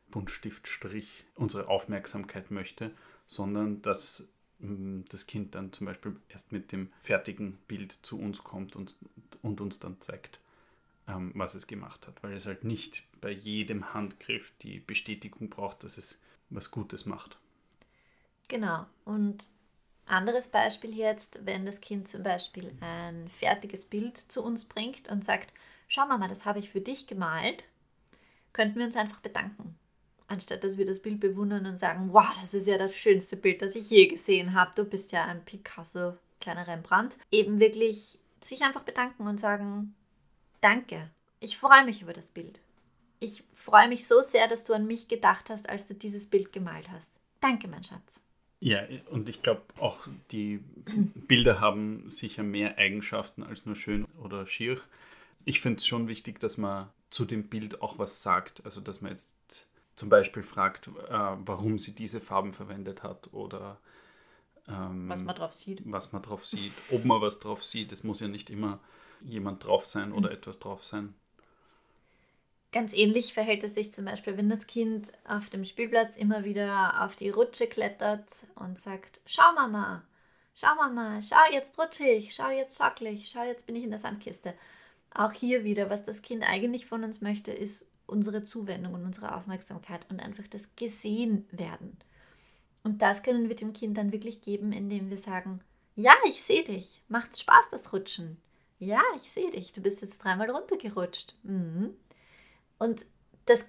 Buntstiftstrich 0.09 1.25
unsere 1.35 1.67
Aufmerksamkeit 1.67 2.49
möchte, 2.49 2.91
sondern 3.27 3.81
dass 3.81 4.29
mm, 4.59 5.01
das 5.09 5.27
Kind 5.27 5.53
dann 5.53 5.71
zum 5.73 5.85
Beispiel 5.85 6.15
erst 6.29 6.51
mit 6.51 6.71
dem 6.71 6.91
fertigen 7.01 7.57
Bild 7.67 7.91
zu 7.91 8.19
uns 8.19 8.43
kommt 8.43 8.75
und, 8.75 8.97
und 9.41 9.61
uns 9.61 9.79
dann 9.79 9.99
zeigt, 10.01 10.39
ähm, 11.07 11.31
was 11.35 11.55
es 11.55 11.67
gemacht 11.67 12.07
hat, 12.07 12.21
weil 12.23 12.33
es 12.33 12.45
halt 12.45 12.63
nicht 12.63 13.07
bei 13.21 13.31
jedem 13.31 13.93
Handgriff 13.93 14.51
die 14.61 14.79
Bestätigung 14.79 15.49
braucht, 15.49 15.83
dass 15.83 15.97
es 15.97 16.21
was 16.49 16.71
Gutes 16.71 17.05
macht. 17.05 17.37
Genau, 18.47 18.85
und 19.05 19.45
anderes 20.05 20.47
Beispiel 20.47 20.95
jetzt, 20.95 21.45
wenn 21.45 21.65
das 21.65 21.81
Kind 21.81 22.07
zum 22.07 22.23
Beispiel 22.23 22.71
ein 22.79 23.27
fertiges 23.27 23.85
Bild 23.85 24.17
zu 24.17 24.43
uns 24.43 24.65
bringt 24.65 25.09
und 25.09 25.25
sagt, 25.25 25.53
schau 25.87 26.05
Mama, 26.05 26.27
das 26.27 26.45
habe 26.45 26.59
ich 26.59 26.69
für 26.69 26.81
dich 26.81 27.07
gemalt, 27.07 27.65
könnten 28.53 28.79
wir 28.79 28.85
uns 28.85 28.95
einfach 28.95 29.19
bedanken. 29.19 29.77
Anstatt 30.29 30.63
dass 30.63 30.77
wir 30.77 30.85
das 30.85 31.01
Bild 31.01 31.21
bewundern 31.21 31.65
und 31.65 31.79
sagen, 31.79 32.09
wow, 32.11 32.27
das 32.41 32.53
ist 32.53 32.67
ja 32.67 32.77
das 32.77 32.95
schönste 32.95 33.37
Bild, 33.37 33.61
das 33.61 33.75
ich 33.75 33.89
je 33.89 34.07
gesehen 34.07 34.53
habe. 34.53 34.71
Du 34.75 34.83
bist 34.83 35.13
ja 35.13 35.23
ein 35.23 35.45
Picasso, 35.45 36.17
kleiner 36.41 36.67
Rembrandt. 36.67 37.15
Eben 37.31 37.59
wirklich 37.59 38.19
sich 38.41 38.61
einfach 38.61 38.83
bedanken 38.83 39.25
und 39.27 39.39
sagen, 39.39 39.95
danke, 40.61 41.09
ich 41.39 41.57
freue 41.57 41.85
mich 41.85 42.01
über 42.01 42.13
das 42.13 42.29
Bild. 42.29 42.59
Ich 43.19 43.43
freue 43.53 43.87
mich 43.87 44.07
so 44.07 44.21
sehr, 44.21 44.47
dass 44.47 44.63
du 44.63 44.73
an 44.73 44.85
mich 44.85 45.07
gedacht 45.07 45.49
hast, 45.49 45.69
als 45.69 45.87
du 45.87 45.95
dieses 45.95 46.27
Bild 46.27 46.53
gemalt 46.53 46.89
hast. 46.91 47.09
Danke, 47.41 47.67
mein 47.67 47.83
Schatz. 47.83 48.21
Ja, 48.59 48.81
und 49.11 49.29
ich 49.29 49.41
glaube 49.41 49.61
auch, 49.79 50.07
die 50.31 50.63
Bilder 51.27 51.59
haben 51.59 52.09
sicher 52.09 52.43
mehr 52.43 52.77
Eigenschaften 52.77 53.43
als 53.43 53.65
nur 53.65 53.75
schön 53.75 54.05
oder 54.21 54.47
schier. 54.47 54.79
Ich 55.45 55.61
finde 55.61 55.77
es 55.77 55.87
schon 55.87 56.07
wichtig, 56.07 56.39
dass 56.39 56.57
man 56.57 56.89
zu 57.09 57.25
dem 57.25 57.47
Bild 57.47 57.81
auch 57.81 57.99
was 57.99 58.23
sagt. 58.23 58.65
Also, 58.65 58.81
dass 58.81 59.01
man 59.01 59.11
jetzt 59.11 59.67
zum 59.95 60.09
Beispiel 60.09 60.43
fragt, 60.43 60.87
äh, 60.87 60.91
warum 61.09 61.79
sie 61.79 61.93
diese 61.93 62.19
Farben 62.19 62.53
verwendet 62.53 63.03
hat 63.03 63.31
oder 63.33 63.79
ähm, 64.67 65.07
was 65.07 65.23
man 65.23 65.35
drauf 65.35 65.55
sieht. 65.55 65.81
Was 65.85 66.11
man 66.11 66.21
drauf 66.21 66.45
sieht, 66.45 66.73
ob 66.91 67.05
man 67.05 67.21
was 67.21 67.39
drauf 67.39 67.63
sieht. 67.63 67.91
Es 67.91 68.03
muss 68.03 68.19
ja 68.19 68.27
nicht 68.27 68.49
immer 68.49 68.79
jemand 69.21 69.65
drauf 69.65 69.85
sein 69.85 70.11
oder 70.11 70.31
etwas 70.31 70.59
drauf 70.59 70.83
sein. 70.83 71.13
Ganz 72.71 72.93
ähnlich 72.93 73.33
verhält 73.33 73.63
es 73.63 73.75
sich 73.75 73.93
zum 73.93 74.05
Beispiel, 74.05 74.37
wenn 74.37 74.49
das 74.49 74.67
Kind 74.67 75.11
auf 75.27 75.49
dem 75.49 75.63
Spielplatz 75.63 76.15
immer 76.17 76.43
wieder 76.43 77.03
auf 77.05 77.15
die 77.15 77.29
Rutsche 77.29 77.67
klettert 77.67 78.29
und 78.55 78.77
sagt, 78.77 79.19
schau 79.25 79.53
Mama, 79.55 80.03
schau 80.53 80.75
Mama, 80.75 81.21
schau 81.21 81.51
jetzt 81.51 81.79
rutsche 81.79 82.05
ich, 82.05 82.35
schau 82.35 82.49
jetzt 82.49 82.77
schaukle 82.77 83.09
ich, 83.09 83.29
schau 83.29 83.43
jetzt 83.43 83.65
bin 83.65 83.75
ich 83.75 83.83
in 83.83 83.91
der 83.91 83.99
Sandkiste. 83.99 84.53
Auch 85.11 85.31
hier 85.31 85.63
wieder, 85.63 85.89
was 85.89 86.03
das 86.03 86.21
Kind 86.21 86.43
eigentlich 86.43 86.85
von 86.85 87.03
uns 87.03 87.21
möchte, 87.21 87.51
ist 87.51 87.89
unsere 88.05 88.43
Zuwendung 88.43 88.93
und 88.93 89.05
unsere 89.05 89.35
Aufmerksamkeit 89.35 90.05
und 90.09 90.19
einfach 90.19 90.47
das 90.47 90.75
gesehen 90.75 91.47
werden. 91.51 91.97
Und 92.83 93.01
das 93.01 93.23
können 93.23 93.49
wir 93.49 93.55
dem 93.55 93.73
Kind 93.73 93.97
dann 93.97 94.11
wirklich 94.11 94.41
geben, 94.41 94.71
indem 94.71 95.09
wir 95.09 95.17
sagen, 95.17 95.61
ja, 95.95 96.13
ich 96.25 96.43
sehe 96.43 96.63
dich, 96.63 97.01
macht's 97.07 97.39
Spaß 97.41 97.69
das 97.71 97.91
Rutschen. 97.91 98.37
Ja, 98.79 99.01
ich 99.15 99.31
sehe 99.31 99.49
dich, 99.51 99.71
du 99.71 99.81
bist 99.81 100.01
jetzt 100.01 100.19
dreimal 100.19 100.49
runtergerutscht. 100.49 101.35
Mhm. 101.43 101.95
Und 102.77 103.05
das 103.45 103.65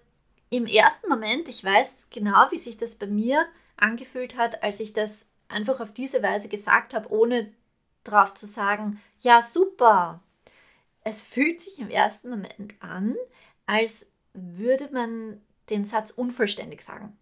im 0.50 0.66
ersten 0.66 1.08
Moment, 1.08 1.48
ich 1.48 1.62
weiß 1.64 2.08
genau, 2.10 2.50
wie 2.50 2.58
sich 2.58 2.76
das 2.76 2.94
bei 2.94 3.06
mir 3.06 3.46
angefühlt 3.76 4.36
hat, 4.36 4.62
als 4.62 4.80
ich 4.80 4.92
das 4.92 5.26
einfach 5.48 5.80
auf 5.80 5.92
diese 5.92 6.22
Weise 6.22 6.48
gesagt 6.48 6.94
habe, 6.94 7.10
ohne 7.10 7.52
drauf 8.04 8.34
zu 8.34 8.46
sagen, 8.46 9.00
ja, 9.20 9.42
super. 9.42 10.22
Es 11.04 11.22
fühlt 11.22 11.60
sich 11.60 11.78
im 11.78 11.90
ersten 11.90 12.30
Moment 12.30 12.74
an, 12.80 13.16
als 13.66 14.10
würde 14.34 14.88
man 14.92 15.40
den 15.70 15.84
Satz 15.84 16.10
unvollständig 16.10 16.82
sagen. 16.82 17.16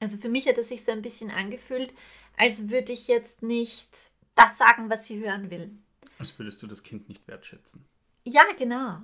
Also 0.00 0.16
für 0.16 0.28
mich 0.28 0.46
hat 0.46 0.58
es 0.58 0.68
sich 0.68 0.84
so 0.84 0.92
ein 0.92 1.02
bisschen 1.02 1.30
angefühlt, 1.30 1.94
als 2.36 2.70
würde 2.70 2.92
ich 2.92 3.08
jetzt 3.08 3.42
nicht 3.42 3.88
das 4.34 4.56
sagen, 4.56 4.88
was 4.88 5.06
sie 5.06 5.22
hören 5.22 5.50
will. 5.50 5.70
Als 6.20 6.38
würdest 6.38 6.62
du 6.62 6.66
das 6.66 6.82
Kind 6.82 7.08
nicht 7.08 7.26
wertschätzen. 7.26 7.84
Ja, 8.24 8.44
genau. 8.58 8.98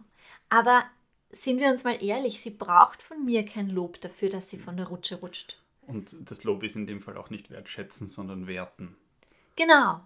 Aber 0.48 0.84
sind 1.30 1.58
wir 1.58 1.68
uns 1.68 1.84
mal 1.84 2.02
ehrlich, 2.02 2.40
sie 2.40 2.50
braucht 2.50 3.02
von 3.02 3.24
mir 3.24 3.44
kein 3.44 3.70
Lob 3.70 4.00
dafür, 4.00 4.28
dass 4.28 4.50
sie 4.50 4.58
von 4.58 4.76
der 4.76 4.86
Rutsche 4.86 5.16
rutscht. 5.16 5.58
Und 5.86 6.16
das 6.20 6.44
Lob 6.44 6.62
ist 6.62 6.76
in 6.76 6.86
dem 6.86 7.00
Fall 7.00 7.16
auch 7.16 7.30
nicht 7.30 7.50
wertschätzen, 7.50 8.08
sondern 8.08 8.46
werten. 8.46 8.96
Genau. 9.56 10.00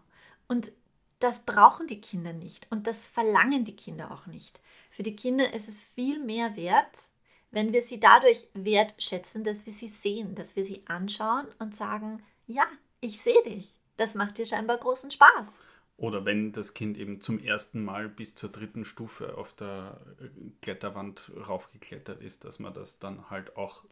Und 0.48 0.72
das 1.20 1.44
brauchen 1.44 1.86
die 1.86 2.00
Kinder 2.00 2.32
nicht 2.32 2.66
und 2.70 2.86
das 2.86 3.06
verlangen 3.06 3.64
die 3.64 3.76
Kinder 3.76 4.10
auch 4.10 4.26
nicht. 4.26 4.60
Für 4.90 5.02
die 5.02 5.16
Kinder 5.16 5.52
ist 5.52 5.68
es 5.68 5.78
viel 5.78 6.18
mehr 6.18 6.56
wert, 6.56 7.08
wenn 7.50 7.72
wir 7.72 7.82
sie 7.82 8.00
dadurch 8.00 8.46
wertschätzen, 8.54 9.44
dass 9.44 9.66
wir 9.66 9.72
sie 9.72 9.88
sehen, 9.88 10.34
dass 10.34 10.56
wir 10.56 10.64
sie 10.64 10.82
anschauen 10.86 11.46
und 11.58 11.76
sagen, 11.76 12.22
ja, 12.46 12.64
ich 13.00 13.20
sehe 13.20 13.42
dich. 13.44 13.68
Das 13.96 14.14
macht 14.14 14.38
dir 14.38 14.46
scheinbar 14.46 14.78
großen 14.78 15.10
Spaß. 15.10 15.58
Oder 16.00 16.24
wenn 16.24 16.52
das 16.52 16.72
Kind 16.72 16.96
eben 16.96 17.20
zum 17.20 17.38
ersten 17.38 17.84
Mal 17.84 18.08
bis 18.08 18.34
zur 18.34 18.50
dritten 18.50 18.86
Stufe 18.86 19.36
auf 19.36 19.52
der 19.52 20.00
Kletterwand 20.62 21.30
raufgeklettert 21.46 22.22
ist, 22.22 22.46
dass 22.46 22.58
man 22.58 22.72
das 22.72 23.00
dann 23.00 23.28
halt 23.28 23.54
auch 23.58 23.84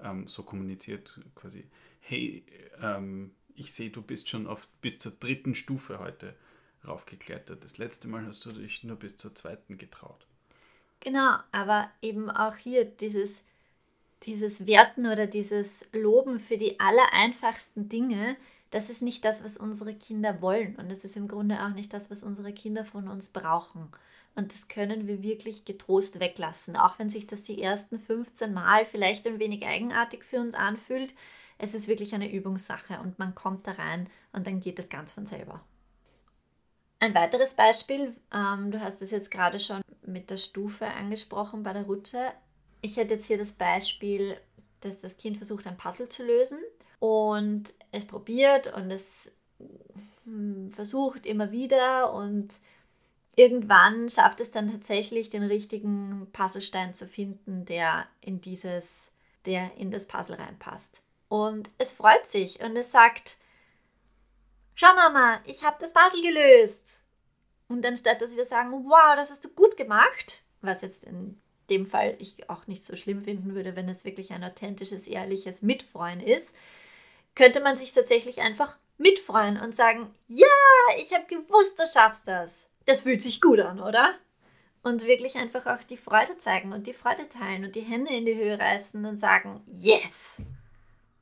ähm, 0.00 0.26
so 0.26 0.42
kommuniziert, 0.42 1.20
quasi, 1.36 1.62
hey, 2.00 2.44
ähm, 2.82 3.30
ich 3.54 3.72
sehe, 3.72 3.90
du 3.90 4.02
bist 4.02 4.28
schon 4.28 4.48
auf, 4.48 4.66
bis 4.80 4.98
zur 4.98 5.12
dritten 5.12 5.54
Stufe 5.54 6.00
heute 6.00 6.34
raufgeklettert. 6.84 7.62
Das 7.62 7.78
letzte 7.78 8.08
Mal 8.08 8.26
hast 8.26 8.44
du 8.44 8.50
dich 8.50 8.82
nur 8.82 8.96
bis 8.96 9.16
zur 9.16 9.32
zweiten 9.32 9.78
getraut. 9.78 10.26
Genau, 10.98 11.36
aber 11.52 11.88
eben 12.02 12.28
auch 12.28 12.56
hier 12.56 12.84
dieses, 12.84 13.40
dieses 14.24 14.66
Werten 14.66 15.06
oder 15.06 15.28
dieses 15.28 15.84
Loben 15.92 16.40
für 16.40 16.58
die 16.58 16.80
allereinfachsten 16.80 17.88
Dinge, 17.88 18.36
das 18.76 18.90
ist 18.90 19.00
nicht 19.00 19.24
das, 19.24 19.42
was 19.42 19.56
unsere 19.56 19.94
Kinder 19.94 20.42
wollen 20.42 20.76
und 20.76 20.90
das 20.90 21.02
ist 21.02 21.16
im 21.16 21.28
Grunde 21.28 21.64
auch 21.64 21.70
nicht 21.70 21.94
das, 21.94 22.10
was 22.10 22.22
unsere 22.22 22.52
Kinder 22.52 22.84
von 22.84 23.08
uns 23.08 23.30
brauchen. 23.30 23.88
Und 24.34 24.52
das 24.52 24.68
können 24.68 25.06
wir 25.06 25.22
wirklich 25.22 25.64
getrost 25.64 26.20
weglassen, 26.20 26.76
auch 26.76 26.98
wenn 26.98 27.08
sich 27.08 27.26
das 27.26 27.42
die 27.42 27.62
ersten 27.62 27.98
15 27.98 28.52
Mal 28.52 28.84
vielleicht 28.84 29.26
ein 29.26 29.38
wenig 29.38 29.64
eigenartig 29.64 30.24
für 30.24 30.40
uns 30.40 30.54
anfühlt. 30.54 31.14
Es 31.56 31.72
ist 31.72 31.88
wirklich 31.88 32.14
eine 32.14 32.30
Übungssache 32.30 33.00
und 33.00 33.18
man 33.18 33.34
kommt 33.34 33.66
da 33.66 33.72
rein 33.72 34.10
und 34.34 34.46
dann 34.46 34.60
geht 34.60 34.78
es 34.78 34.90
ganz 34.90 35.10
von 35.10 35.24
selber. 35.24 35.64
Ein 37.00 37.14
weiteres 37.14 37.54
Beispiel, 37.54 38.14
ähm, 38.30 38.70
du 38.72 38.78
hast 38.82 39.00
es 39.00 39.10
jetzt 39.10 39.30
gerade 39.30 39.58
schon 39.58 39.80
mit 40.04 40.28
der 40.28 40.36
Stufe 40.36 40.86
angesprochen 40.86 41.62
bei 41.62 41.72
der 41.72 41.84
Rutsche. 41.84 42.30
Ich 42.82 42.98
hätte 42.98 43.14
jetzt 43.14 43.26
hier 43.26 43.38
das 43.38 43.52
Beispiel, 43.52 44.36
dass 44.82 45.00
das 45.00 45.16
Kind 45.16 45.38
versucht, 45.38 45.66
ein 45.66 45.78
Puzzle 45.78 46.10
zu 46.10 46.26
lösen 46.26 46.58
und 46.98 47.72
es 47.92 48.06
probiert 48.06 48.72
und 48.74 48.90
es 48.90 49.32
hm, 50.24 50.72
versucht 50.72 51.26
immer 51.26 51.52
wieder 51.52 52.12
und 52.12 52.54
irgendwann 53.36 54.08
schafft 54.08 54.40
es 54.40 54.50
dann 54.50 54.70
tatsächlich 54.70 55.30
den 55.30 55.44
richtigen 55.44 56.28
Puzzlestein 56.32 56.94
zu 56.94 57.06
finden, 57.06 57.64
der 57.66 58.06
in 58.20 58.40
dieses, 58.40 59.12
der 59.44 59.76
in 59.76 59.90
das 59.90 60.06
Puzzle 60.06 60.36
reinpasst. 60.36 61.02
Und 61.28 61.70
es 61.78 61.92
freut 61.92 62.26
sich 62.26 62.60
und 62.60 62.76
es 62.76 62.90
sagt, 62.92 63.36
schau 64.74 64.94
Mama, 64.94 65.40
ich 65.44 65.64
habe 65.64 65.76
das 65.80 65.92
Puzzle 65.92 66.22
gelöst. 66.22 67.02
Und 67.68 67.84
anstatt 67.84 68.22
dass 68.22 68.36
wir 68.36 68.46
sagen, 68.46 68.70
wow, 68.84 69.16
das 69.16 69.30
hast 69.30 69.44
du 69.44 69.48
gut 69.50 69.76
gemacht, 69.76 70.42
was 70.60 70.82
jetzt 70.82 71.04
in 71.04 71.40
dem 71.68 71.86
Fall 71.86 72.16
ich 72.20 72.48
auch 72.48 72.66
nicht 72.68 72.84
so 72.84 72.94
schlimm 72.94 73.22
finden 73.22 73.54
würde, 73.54 73.74
wenn 73.74 73.88
es 73.88 74.04
wirklich 74.04 74.30
ein 74.32 74.44
authentisches, 74.44 75.08
ehrliches 75.08 75.62
Mitfreuen 75.62 76.20
ist, 76.20 76.54
könnte 77.36 77.60
man 77.60 77.76
sich 77.76 77.92
tatsächlich 77.92 78.40
einfach 78.40 78.76
mitfreuen 78.98 79.60
und 79.60 79.76
sagen, 79.76 80.12
ja, 80.26 80.46
ich 80.98 81.14
habe 81.14 81.26
gewusst, 81.26 81.78
du 81.78 81.86
schaffst 81.86 82.26
das. 82.26 82.66
Das 82.86 83.02
fühlt 83.02 83.22
sich 83.22 83.40
gut 83.40 83.60
an, 83.60 83.78
oder? 83.78 84.14
Und 84.82 85.04
wirklich 85.04 85.36
einfach 85.36 85.66
auch 85.66 85.82
die 85.84 85.96
Freude 85.96 86.38
zeigen 86.38 86.72
und 86.72 86.86
die 86.86 86.94
Freude 86.94 87.28
teilen 87.28 87.64
und 87.64 87.76
die 87.76 87.82
Hände 87.82 88.12
in 88.12 88.24
die 88.24 88.36
Höhe 88.36 88.58
reißen 88.58 89.04
und 89.04 89.16
sagen, 89.18 89.62
yes, 89.66 90.42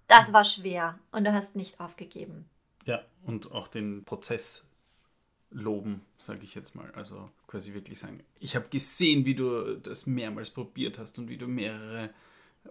das 0.07 0.33
war 0.33 0.45
schwer 0.45 0.99
und 1.11 1.25
du 1.25 1.33
hast 1.33 1.57
nicht 1.57 1.81
aufgegeben. 1.81 2.49
Ja, 2.85 3.03
und 3.25 3.53
auch 3.53 3.69
den 3.69 4.05
Prozess 4.05 4.69
loben, 5.51 6.05
sage 6.19 6.45
ich 6.45 6.55
jetzt 6.55 6.75
mal. 6.75 6.91
Also 6.95 7.31
quasi 7.47 7.73
wirklich 7.75 7.99
sagen, 7.99 8.23
ich 8.39 8.55
habe 8.55 8.69
gesehen, 8.69 9.25
wie 9.25 9.35
du 9.35 9.77
das 9.79 10.07
mehrmals 10.07 10.51
probiert 10.51 10.99
hast 10.99 11.19
und 11.19 11.29
wie 11.29 11.39
du 11.39 11.47
mehrere 11.47 12.11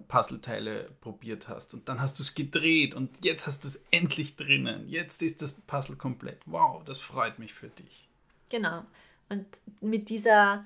Puzzleteile 0.07 0.89
probiert 1.01 1.47
hast 1.47 1.73
und 1.73 1.87
dann 1.87 2.01
hast 2.01 2.19
du 2.19 2.23
es 2.23 2.35
gedreht 2.35 2.93
und 2.93 3.23
jetzt 3.23 3.47
hast 3.47 3.63
du 3.63 3.67
es 3.67 3.85
endlich 3.91 4.35
drinnen. 4.35 4.87
Jetzt 4.89 5.21
ist 5.21 5.41
das 5.41 5.53
Puzzle 5.53 5.95
komplett. 5.95 6.41
Wow, 6.45 6.83
das 6.83 6.99
freut 6.99 7.39
mich 7.39 7.53
für 7.53 7.69
dich. 7.69 8.07
Genau. 8.49 8.83
Und 9.29 9.45
mit 9.81 10.09
dieser 10.09 10.65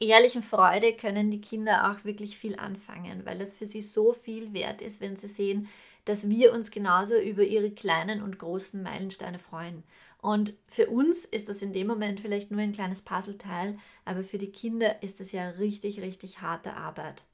ehrlichen 0.00 0.42
Freude 0.42 0.92
können 0.94 1.30
die 1.30 1.40
Kinder 1.40 1.90
auch 1.90 2.04
wirklich 2.04 2.38
viel 2.38 2.56
anfangen, 2.56 3.24
weil 3.24 3.40
es 3.40 3.52
für 3.52 3.66
sie 3.66 3.82
so 3.82 4.12
viel 4.12 4.52
wert 4.52 4.82
ist, 4.82 5.00
wenn 5.00 5.16
sie 5.16 5.28
sehen, 5.28 5.68
dass 6.04 6.28
wir 6.28 6.52
uns 6.52 6.70
genauso 6.70 7.18
über 7.18 7.42
ihre 7.42 7.70
kleinen 7.70 8.22
und 8.22 8.38
großen 8.38 8.82
Meilensteine 8.82 9.38
freuen. 9.38 9.82
Und 10.20 10.54
für 10.66 10.88
uns 10.88 11.24
ist 11.24 11.48
das 11.48 11.62
in 11.62 11.72
dem 11.72 11.86
Moment 11.86 12.20
vielleicht 12.20 12.50
nur 12.50 12.60
ein 12.60 12.72
kleines 12.72 13.02
Puzzleteil, 13.02 13.78
aber 14.04 14.24
für 14.24 14.38
die 14.38 14.50
Kinder 14.50 15.02
ist 15.02 15.20
das 15.20 15.32
ja 15.32 15.50
richtig, 15.50 16.00
richtig 16.00 16.40
harte 16.40 16.74
Arbeit. 16.74 17.24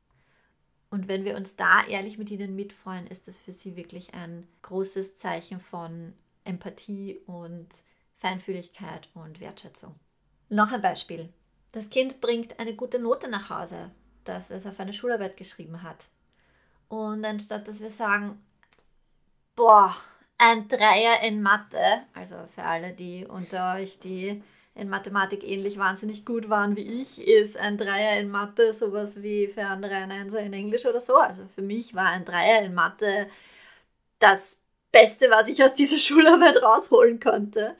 Und 0.95 1.09
wenn 1.09 1.25
wir 1.25 1.35
uns 1.35 1.57
da 1.57 1.85
ehrlich 1.85 2.19
mit 2.19 2.31
ihnen 2.31 2.55
mitfreuen, 2.55 3.09
ist 3.09 3.27
das 3.27 3.37
für 3.37 3.51
sie 3.51 3.75
wirklich 3.75 4.15
ein 4.15 4.47
großes 4.63 5.17
Zeichen 5.17 5.59
von 5.59 6.13
Empathie 6.45 7.19
und 7.27 7.67
Feinfühligkeit 8.19 9.09
und 9.13 9.41
Wertschätzung. 9.41 9.97
Noch 10.51 10.71
ein 10.71 10.81
Beispiel. 10.81 11.31
Das 11.73 11.91
Kind 11.91 12.21
bringt 12.21 12.61
eine 12.61 12.77
gute 12.77 13.01
Note 13.01 13.29
nach 13.29 13.51
Hause, 13.51 13.91
das 14.23 14.53
es 14.53 14.69
auf 14.69 14.79
eine 14.79 14.93
Schularbeit 14.93 15.37
geschrieben 15.37 15.83
hat. 15.83 16.07
Und 16.87 17.25
anstatt 17.25 17.67
dass 17.67 17.81
wir 17.81 17.91
sagen, 17.91 18.41
boah, 19.57 19.97
ein 20.39 20.69
Dreier 20.69 21.23
in 21.23 21.43
Mathe, 21.43 22.05
also 22.15 22.37
für 22.55 22.63
alle, 22.63 22.93
die 22.93 23.27
unter 23.27 23.75
euch, 23.75 23.99
die 23.99 24.45
in 24.75 24.89
Mathematik 24.89 25.45
ähnlich 25.45 25.79
wahnsinnig 25.79 26.25
gut 26.25 26.49
waren 26.49 26.77
wie 26.77 27.01
ich, 27.01 27.25
ist 27.27 27.57
ein 27.57 27.79
Dreier 27.79 28.19
in 28.19 28.31
Mathe 28.31 28.73
sowas 28.73 29.23
wie 29.23 29.47
für 29.47 29.65
andere 29.67 29.95
ein 29.95 30.11
Einser 30.11 30.41
in 30.41 30.53
Englisch 30.53 30.85
oder 30.85 31.01
so. 31.01 31.17
Also 31.17 31.47
für 31.55 31.63
mich 31.63 31.95
war 31.95 32.07
ein 32.07 32.25
Dreier 32.25 32.63
in 32.63 32.75
Mathe 32.75 33.29
das 34.19 34.61
Beste, 34.91 35.31
was 35.31 35.49
ich 35.49 35.63
aus 35.63 35.75
dieser 35.75 35.99
Schularbeit 35.99 36.61
rausholen 36.61 37.21
konnte. 37.21 37.77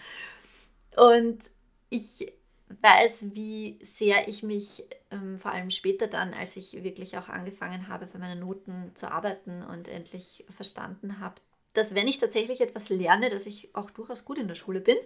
Und 0.97 1.43
ich 1.91 2.33
weiß, 2.81 3.35
wie 3.35 3.79
sehr 3.83 4.29
ich 4.29 4.43
mich 4.43 4.85
ähm, 5.11 5.39
vor 5.39 5.53
allem 5.53 5.71
später 5.71 6.07
dann, 6.07 6.33
als 6.33 6.57
ich 6.57 6.85
wirklich 6.85 7.19
auch 7.19 7.29
angefangen 7.29 7.89
habe, 7.89 8.07
für 8.07 8.19
meine 8.19 8.39
Noten 8.39 8.93
zu 8.95 9.11
arbeiten 9.11 9.63
und 9.63 9.89
endlich 9.89 10.45
verstanden 10.51 11.19
habe, 11.19 11.37
dass 11.73 11.95
wenn 11.95 12.07
ich 12.07 12.19
tatsächlich 12.19 12.61
etwas 12.61 12.89
lerne, 12.89 13.31
dass 13.31 13.47
ich 13.47 13.75
auch 13.75 13.91
durchaus 13.91 14.25
gut 14.25 14.39
in 14.39 14.47
der 14.47 14.55
Schule 14.55 14.81
bin 14.81 14.97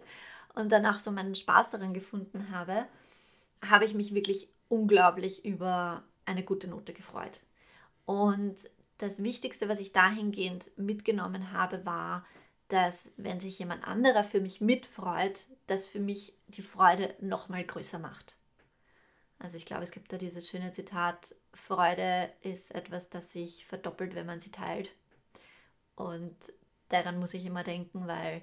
und 0.58 0.70
dann 0.70 0.86
auch 0.86 0.98
so 0.98 1.12
meinen 1.12 1.36
Spaß 1.36 1.70
daran 1.70 1.94
gefunden 1.94 2.50
habe, 2.50 2.86
habe 3.64 3.84
ich 3.84 3.94
mich 3.94 4.12
wirklich 4.12 4.48
unglaublich 4.68 5.44
über 5.44 6.02
eine 6.24 6.42
gute 6.42 6.66
Note 6.66 6.92
gefreut. 6.92 7.40
Und 8.06 8.56
das 8.98 9.22
Wichtigste, 9.22 9.68
was 9.68 9.78
ich 9.78 9.92
dahingehend 9.92 10.76
mitgenommen 10.76 11.52
habe, 11.52 11.86
war, 11.86 12.26
dass 12.66 13.12
wenn 13.16 13.38
sich 13.38 13.58
jemand 13.60 13.86
anderer 13.86 14.24
für 14.24 14.40
mich 14.40 14.60
mitfreut, 14.60 15.46
das 15.68 15.86
für 15.86 16.00
mich 16.00 16.34
die 16.48 16.62
Freude 16.62 17.14
noch 17.20 17.48
mal 17.48 17.64
größer 17.64 18.00
macht. 18.00 18.36
Also 19.38 19.56
ich 19.56 19.64
glaube, 19.64 19.84
es 19.84 19.92
gibt 19.92 20.12
da 20.12 20.18
dieses 20.18 20.50
schöne 20.50 20.72
Zitat, 20.72 21.36
Freude 21.54 22.30
ist 22.42 22.74
etwas, 22.74 23.08
das 23.08 23.32
sich 23.32 23.64
verdoppelt, 23.66 24.16
wenn 24.16 24.26
man 24.26 24.40
sie 24.40 24.50
teilt. 24.50 24.90
Und 25.94 26.36
daran 26.88 27.20
muss 27.20 27.34
ich 27.34 27.46
immer 27.46 27.62
denken, 27.62 28.08
weil 28.08 28.42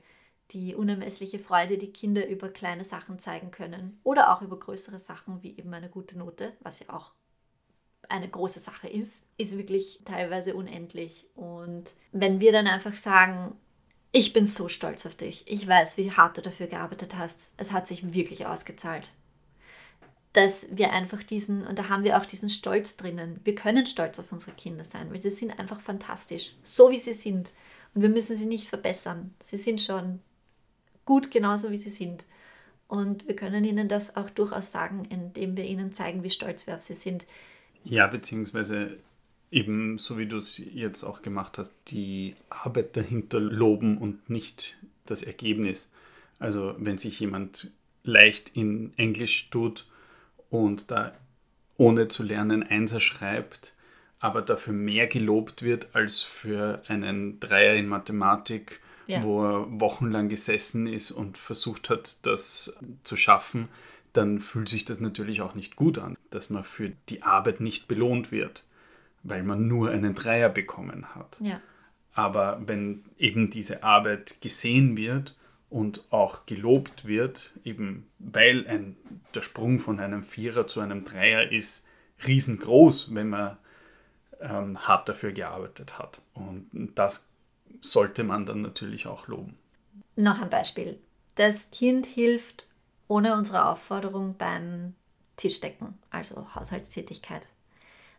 die 0.51 0.75
unermessliche 0.75 1.39
Freude, 1.39 1.77
die 1.77 1.91
Kinder 1.91 2.27
über 2.27 2.49
kleine 2.49 2.83
Sachen 2.83 3.19
zeigen 3.19 3.51
können 3.51 3.99
oder 4.03 4.33
auch 4.33 4.41
über 4.41 4.59
größere 4.59 4.99
Sachen 4.99 5.41
wie 5.43 5.57
eben 5.57 5.73
eine 5.73 5.89
gute 5.89 6.17
Note, 6.17 6.53
was 6.61 6.79
ja 6.79 6.89
auch 6.89 7.11
eine 8.09 8.29
große 8.29 8.59
Sache 8.59 8.87
ist, 8.87 9.23
ist 9.37 9.57
wirklich 9.57 10.01
teilweise 10.05 10.55
unendlich. 10.55 11.25
Und 11.35 11.85
wenn 12.11 12.39
wir 12.39 12.51
dann 12.51 12.67
einfach 12.67 12.95
sagen, 12.95 13.55
ich 14.11 14.31
bin 14.31 14.45
so 14.45 14.69
stolz 14.69 15.05
auf 15.05 15.15
dich, 15.15 15.43
ich 15.47 15.67
weiß, 15.67 15.97
wie 15.97 16.11
hart 16.11 16.37
du 16.37 16.41
dafür 16.41 16.67
gearbeitet 16.67 17.17
hast, 17.17 17.51
es 17.57 17.71
hat 17.71 17.87
sich 17.87 18.13
wirklich 18.13 18.45
ausgezahlt. 18.45 19.09
Dass 20.33 20.67
wir 20.69 20.91
einfach 20.91 21.23
diesen, 21.23 21.65
und 21.65 21.79
da 21.79 21.89
haben 21.89 22.03
wir 22.03 22.17
auch 22.17 22.25
diesen 22.25 22.49
Stolz 22.49 22.97
drinnen, 22.97 23.39
wir 23.43 23.55
können 23.55 23.85
stolz 23.85 24.19
auf 24.19 24.31
unsere 24.31 24.51
Kinder 24.51 24.83
sein, 24.83 25.11
weil 25.11 25.19
sie 25.19 25.31
sind 25.31 25.57
einfach 25.57 25.81
fantastisch, 25.81 26.55
so 26.63 26.91
wie 26.91 26.99
sie 26.99 27.13
sind. 27.13 27.51
Und 27.93 28.01
wir 28.01 28.09
müssen 28.09 28.35
sie 28.35 28.45
nicht 28.45 28.67
verbessern. 28.67 29.33
Sie 29.41 29.57
sind 29.57 29.81
schon 29.81 30.19
gut 31.05 31.31
genauso, 31.31 31.71
wie 31.71 31.77
sie 31.77 31.89
sind. 31.89 32.25
Und 32.87 33.27
wir 33.27 33.35
können 33.35 33.63
ihnen 33.65 33.87
das 33.87 34.15
auch 34.15 34.29
durchaus 34.29 34.71
sagen, 34.71 35.05
indem 35.05 35.57
wir 35.57 35.65
ihnen 35.65 35.93
zeigen, 35.93 36.23
wie 36.23 36.29
stolz 36.29 36.67
wir 36.67 36.75
auf 36.75 36.81
sie 36.81 36.95
sind. 36.95 37.25
Ja, 37.83 38.07
beziehungsweise 38.07 38.97
eben, 39.51 39.97
so 39.97 40.17
wie 40.17 40.27
du 40.27 40.37
es 40.37 40.57
jetzt 40.57 41.03
auch 41.03 41.21
gemacht 41.21 41.57
hast, 41.57 41.73
die 41.87 42.35
Arbeit 42.49 42.97
dahinter 42.97 43.39
loben 43.39 43.97
und 43.97 44.29
nicht 44.29 44.77
das 45.05 45.23
Ergebnis. 45.23 45.91
Also 46.39 46.75
wenn 46.77 46.97
sich 46.97 47.19
jemand 47.19 47.71
leicht 48.03 48.55
in 48.55 48.93
Englisch 48.97 49.49
tut 49.49 49.87
und 50.49 50.91
da 50.91 51.13
ohne 51.77 52.07
zu 52.07 52.23
lernen 52.23 52.63
Einser 52.63 52.99
schreibt, 52.99 53.73
aber 54.19 54.41
dafür 54.41 54.73
mehr 54.73 55.07
gelobt 55.07 55.61
wird 55.61 55.93
als 55.93 56.21
für 56.21 56.81
einen 56.87 57.39
Dreier 57.39 57.75
in 57.75 57.87
Mathematik, 57.87 58.79
ja. 59.07 59.23
wo 59.23 59.43
er 59.43 59.79
wochenlang 59.79 60.29
gesessen 60.29 60.87
ist 60.87 61.11
und 61.11 61.37
versucht 61.37 61.89
hat, 61.89 62.25
das 62.25 62.77
zu 63.03 63.17
schaffen, 63.17 63.69
dann 64.13 64.39
fühlt 64.39 64.69
sich 64.69 64.85
das 64.85 64.99
natürlich 64.99 65.41
auch 65.41 65.55
nicht 65.55 65.75
gut 65.75 65.97
an, 65.97 66.17
dass 66.29 66.49
man 66.49 66.63
für 66.63 66.91
die 67.09 67.23
Arbeit 67.23 67.59
nicht 67.59 67.87
belohnt 67.87 68.31
wird, 68.31 68.65
weil 69.23 69.43
man 69.43 69.67
nur 69.67 69.89
einen 69.89 70.15
Dreier 70.15 70.49
bekommen 70.49 71.15
hat. 71.15 71.37
Ja. 71.41 71.61
Aber 72.13 72.61
wenn 72.65 73.03
eben 73.17 73.49
diese 73.49 73.83
Arbeit 73.83 74.39
gesehen 74.41 74.95
wird 74.95 75.35
und 75.69 76.05
auch 76.11 76.45
gelobt 76.45 77.05
wird, 77.05 77.51
eben 77.65 78.07
weil 78.19 78.65
ein, 78.67 78.95
der 79.33 79.41
Sprung 79.41 79.79
von 79.79 79.99
einem 79.99 80.23
Vierer 80.23 80.65
zu 80.67 80.79
einem 80.79 81.03
Dreier 81.03 81.51
ist 81.51 81.85
riesengroß, 82.25 83.13
wenn 83.13 83.29
man 83.29 83.57
ähm, 84.39 84.79
hart 84.87 85.09
dafür 85.09 85.33
gearbeitet 85.33 85.99
hat. 85.99 86.21
Und 86.33 86.69
das 86.95 87.29
sollte 87.91 88.23
man 88.23 88.45
dann 88.45 88.61
natürlich 88.61 89.07
auch 89.07 89.27
loben. 89.27 89.57
Noch 90.15 90.41
ein 90.41 90.49
Beispiel. 90.49 90.99
Das 91.35 91.71
Kind 91.71 92.05
hilft 92.05 92.65
ohne 93.07 93.35
unsere 93.35 93.65
Aufforderung 93.65 94.35
beim 94.37 94.95
Tischdecken, 95.37 95.97
also 96.09 96.53
Haushaltstätigkeit. 96.55 97.47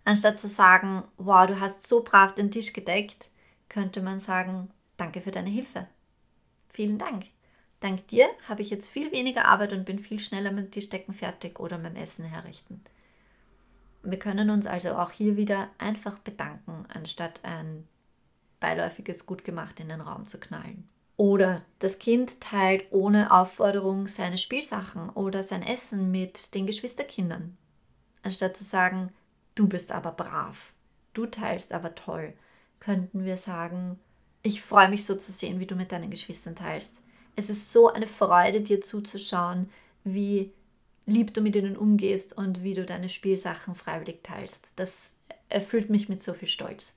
Anstatt 0.04 0.38
zu 0.38 0.48
sagen, 0.48 1.02
wow, 1.16 1.46
du 1.46 1.58
hast 1.58 1.86
so 1.86 2.02
brav 2.02 2.34
den 2.34 2.50
Tisch 2.50 2.72
gedeckt, 2.72 3.30
könnte 3.68 4.02
man 4.02 4.20
sagen, 4.20 4.70
danke 4.96 5.20
für 5.20 5.32
deine 5.32 5.50
Hilfe. 5.50 5.88
Vielen 6.68 6.98
Dank. 6.98 7.26
Dank 7.80 8.06
dir 8.08 8.28
habe 8.48 8.62
ich 8.62 8.70
jetzt 8.70 8.88
viel 8.88 9.12
weniger 9.12 9.46
Arbeit 9.46 9.72
und 9.72 9.84
bin 9.84 9.98
viel 9.98 10.20
schneller 10.20 10.52
mit 10.52 10.66
dem 10.66 10.70
Tischdecken 10.70 11.12
fertig 11.12 11.58
oder 11.58 11.78
mit 11.78 11.94
dem 11.94 12.02
Essen 12.02 12.24
herrichten. 12.24 12.82
Wir 14.02 14.18
können 14.18 14.50
uns 14.50 14.66
also 14.66 14.94
auch 14.94 15.10
hier 15.10 15.36
wieder 15.36 15.68
einfach 15.78 16.18
bedanken, 16.18 16.86
anstatt 16.88 17.40
ein 17.42 17.88
beiläufiges 18.66 19.26
Gut 19.26 19.44
gemacht 19.44 19.78
in 19.78 19.88
den 19.88 20.00
Raum 20.00 20.26
zu 20.26 20.40
knallen. 20.40 20.88
Oder 21.16 21.62
das 21.78 22.00
Kind 22.00 22.40
teilt 22.40 22.86
ohne 22.90 23.30
Aufforderung 23.30 24.08
seine 24.08 24.38
Spielsachen 24.38 25.08
oder 25.10 25.44
sein 25.44 25.62
Essen 25.62 26.10
mit 26.10 26.52
den 26.52 26.66
Geschwisterkindern. 26.66 27.56
Anstatt 28.24 28.56
zu 28.56 28.64
sagen, 28.64 29.12
du 29.54 29.68
bist 29.68 29.92
aber 29.92 30.10
brav, 30.10 30.72
du 31.14 31.26
teilst 31.26 31.72
aber 31.72 31.94
toll, 31.94 32.32
könnten 32.80 33.24
wir 33.24 33.36
sagen, 33.36 34.00
ich 34.42 34.60
freue 34.62 34.88
mich 34.88 35.04
so 35.04 35.14
zu 35.14 35.30
sehen, 35.30 35.60
wie 35.60 35.66
du 35.66 35.76
mit 35.76 35.92
deinen 35.92 36.10
Geschwistern 36.10 36.56
teilst. 36.56 37.00
Es 37.36 37.50
ist 37.50 37.70
so 37.70 37.92
eine 37.92 38.08
Freude, 38.08 38.62
dir 38.62 38.80
zuzuschauen, 38.80 39.70
wie 40.02 40.52
lieb 41.06 41.32
du 41.34 41.40
mit 41.40 41.54
ihnen 41.54 41.76
umgehst 41.76 42.36
und 42.36 42.64
wie 42.64 42.74
du 42.74 42.84
deine 42.84 43.10
Spielsachen 43.10 43.76
freiwillig 43.76 44.24
teilst. 44.24 44.72
Das 44.74 45.14
erfüllt 45.48 45.88
mich 45.88 46.08
mit 46.08 46.20
so 46.20 46.34
viel 46.34 46.48
Stolz. 46.48 46.96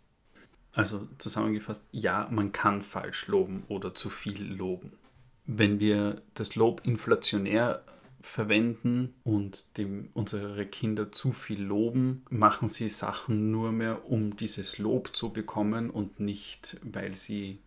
Also 0.73 1.07
zusammengefasst, 1.17 1.83
ja, 1.91 2.27
man 2.31 2.51
kann 2.51 2.81
falsch 2.81 3.27
loben 3.27 3.63
oder 3.67 3.93
zu 3.93 4.09
viel 4.09 4.43
loben. 4.43 4.93
Wenn 5.45 5.79
wir 5.79 6.21
das 6.35 6.55
Lob 6.55 6.81
inflationär 6.85 7.83
verwenden 8.21 9.13
und 9.23 9.77
dem, 9.77 10.09
unsere 10.13 10.65
Kinder 10.65 11.11
zu 11.11 11.31
viel 11.31 11.61
loben, 11.61 12.23
machen 12.29 12.67
sie 12.67 12.89
Sachen 12.89 13.51
nur 13.51 13.71
mehr, 13.71 14.09
um 14.09 14.35
dieses 14.37 14.77
Lob 14.77 15.15
zu 15.15 15.31
bekommen 15.31 15.89
und 15.89 16.19
nicht, 16.19 16.79
weil 16.83 17.15
sie 17.15 17.59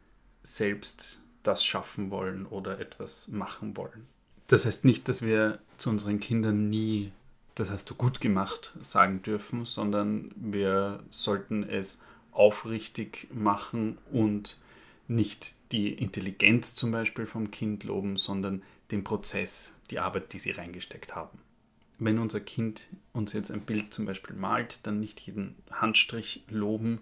selbst 0.42 1.22
das 1.42 1.64
schaffen 1.64 2.10
wollen 2.10 2.46
oder 2.46 2.78
etwas 2.78 3.28
machen 3.28 3.76
wollen. 3.76 4.06
Das 4.46 4.66
heißt 4.66 4.84
nicht, 4.84 5.08
dass 5.08 5.24
wir 5.24 5.58
zu 5.78 5.90
unseren 5.90 6.20
Kindern 6.20 6.68
nie, 6.68 7.12
das 7.54 7.70
hast 7.70 7.88
du 7.90 7.94
gut 7.94 8.20
gemacht, 8.20 8.72
sagen 8.80 9.22
dürfen, 9.22 9.64
sondern 9.64 10.30
wir 10.36 11.02
sollten 11.10 11.62
es 11.62 12.02
aufrichtig 12.32 13.28
machen 13.32 13.98
und 14.10 14.60
nicht 15.08 15.54
die 15.72 15.92
Intelligenz 15.92 16.74
zum 16.74 16.90
Beispiel 16.90 17.26
vom 17.26 17.50
Kind 17.50 17.84
loben, 17.84 18.16
sondern 18.16 18.62
den 18.90 19.04
Prozess, 19.04 19.76
die 19.90 19.98
Arbeit, 19.98 20.32
die 20.32 20.38
sie 20.38 20.50
reingesteckt 20.50 21.14
haben. 21.14 21.38
Wenn 21.98 22.18
unser 22.18 22.40
Kind 22.40 22.88
uns 23.12 23.32
jetzt 23.32 23.50
ein 23.50 23.62
Bild 23.62 23.92
zum 23.92 24.06
Beispiel 24.06 24.34
malt, 24.34 24.80
dann 24.84 24.98
nicht 24.98 25.20
jeden 25.20 25.54
Handstrich 25.70 26.42
loben, 26.48 27.00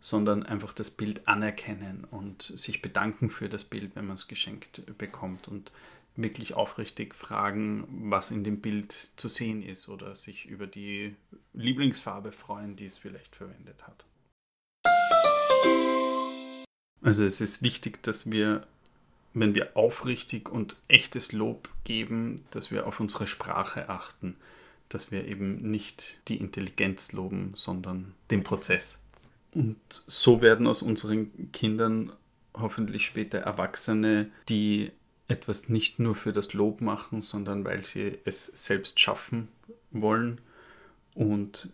sondern 0.00 0.42
einfach 0.42 0.72
das 0.72 0.90
Bild 0.90 1.28
anerkennen 1.28 2.06
und 2.10 2.42
sich 2.42 2.82
bedanken 2.82 3.30
für 3.30 3.48
das 3.48 3.64
Bild, 3.64 3.94
wenn 3.94 4.06
man 4.06 4.14
es 4.14 4.28
geschenkt 4.28 4.82
bekommt 4.98 5.48
und 5.48 5.70
wirklich 6.16 6.54
aufrichtig 6.54 7.14
fragen, 7.14 7.86
was 8.10 8.30
in 8.30 8.44
dem 8.44 8.60
Bild 8.60 8.92
zu 9.16 9.28
sehen 9.28 9.62
ist 9.62 9.88
oder 9.88 10.14
sich 10.14 10.46
über 10.46 10.66
die 10.66 11.14
Lieblingsfarbe 11.54 12.32
freuen, 12.32 12.76
die 12.76 12.86
es 12.86 12.98
vielleicht 12.98 13.34
verwendet 13.36 13.86
hat. 13.86 14.04
Also 17.02 17.24
es 17.24 17.40
ist 17.40 17.62
wichtig, 17.62 18.02
dass 18.02 18.30
wir, 18.30 18.66
wenn 19.34 19.54
wir 19.54 19.76
aufrichtig 19.76 20.48
und 20.48 20.76
echtes 20.88 21.32
Lob 21.32 21.68
geben, 21.84 22.42
dass 22.50 22.70
wir 22.70 22.86
auf 22.86 23.00
unsere 23.00 23.26
Sprache 23.26 23.88
achten, 23.88 24.36
dass 24.88 25.10
wir 25.10 25.26
eben 25.26 25.70
nicht 25.70 26.18
die 26.28 26.36
Intelligenz 26.36 27.12
loben, 27.12 27.52
sondern 27.56 28.14
den 28.30 28.44
Prozess. 28.44 28.98
Und 29.52 29.76
so 30.06 30.40
werden 30.40 30.66
aus 30.66 30.82
unseren 30.82 31.50
Kindern 31.52 32.12
hoffentlich 32.54 33.06
später 33.06 33.38
Erwachsene, 33.38 34.30
die 34.48 34.92
etwas 35.28 35.68
nicht 35.68 35.98
nur 35.98 36.14
für 36.14 36.32
das 36.32 36.52
Lob 36.52 36.80
machen, 36.80 37.22
sondern 37.22 37.64
weil 37.64 37.84
sie 37.84 38.18
es 38.24 38.46
selbst 38.46 39.00
schaffen 39.00 39.48
wollen 39.90 40.40
und 41.14 41.70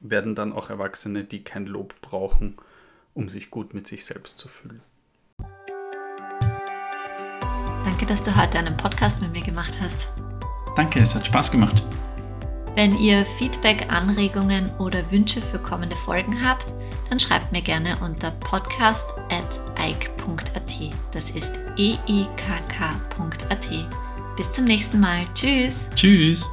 werden 0.00 0.34
dann 0.34 0.52
auch 0.52 0.70
Erwachsene, 0.70 1.24
die 1.24 1.44
kein 1.44 1.66
Lob 1.66 2.00
brauchen, 2.00 2.56
um 3.14 3.28
sich 3.28 3.50
gut 3.50 3.74
mit 3.74 3.86
sich 3.86 4.04
selbst 4.04 4.38
zu 4.38 4.48
fühlen. 4.48 4.80
Danke, 7.84 8.06
dass 8.06 8.22
du 8.22 8.34
heute 8.36 8.58
einen 8.58 8.76
Podcast 8.76 9.20
mit 9.20 9.36
mir 9.36 9.42
gemacht 9.42 9.74
hast. 9.80 10.08
Danke, 10.76 11.00
es 11.00 11.14
hat 11.14 11.26
Spaß 11.26 11.50
gemacht. 11.50 11.82
Wenn 12.74 12.96
ihr 12.96 13.26
Feedback, 13.38 13.92
Anregungen 13.92 14.70
oder 14.78 15.10
Wünsche 15.10 15.42
für 15.42 15.58
kommende 15.58 15.96
Folgen 15.96 16.42
habt, 16.42 16.72
dann 17.10 17.20
schreibt 17.20 17.52
mir 17.52 17.60
gerne 17.60 17.98
unter 18.00 18.30
podcast.eik.at. 18.30 20.76
Das 21.12 21.30
ist 21.30 21.58
eikk.at. 21.78 23.68
Bis 24.36 24.52
zum 24.52 24.64
nächsten 24.64 25.00
Mal. 25.00 25.26
Tschüss. 25.34 25.90
Tschüss. 25.94 26.48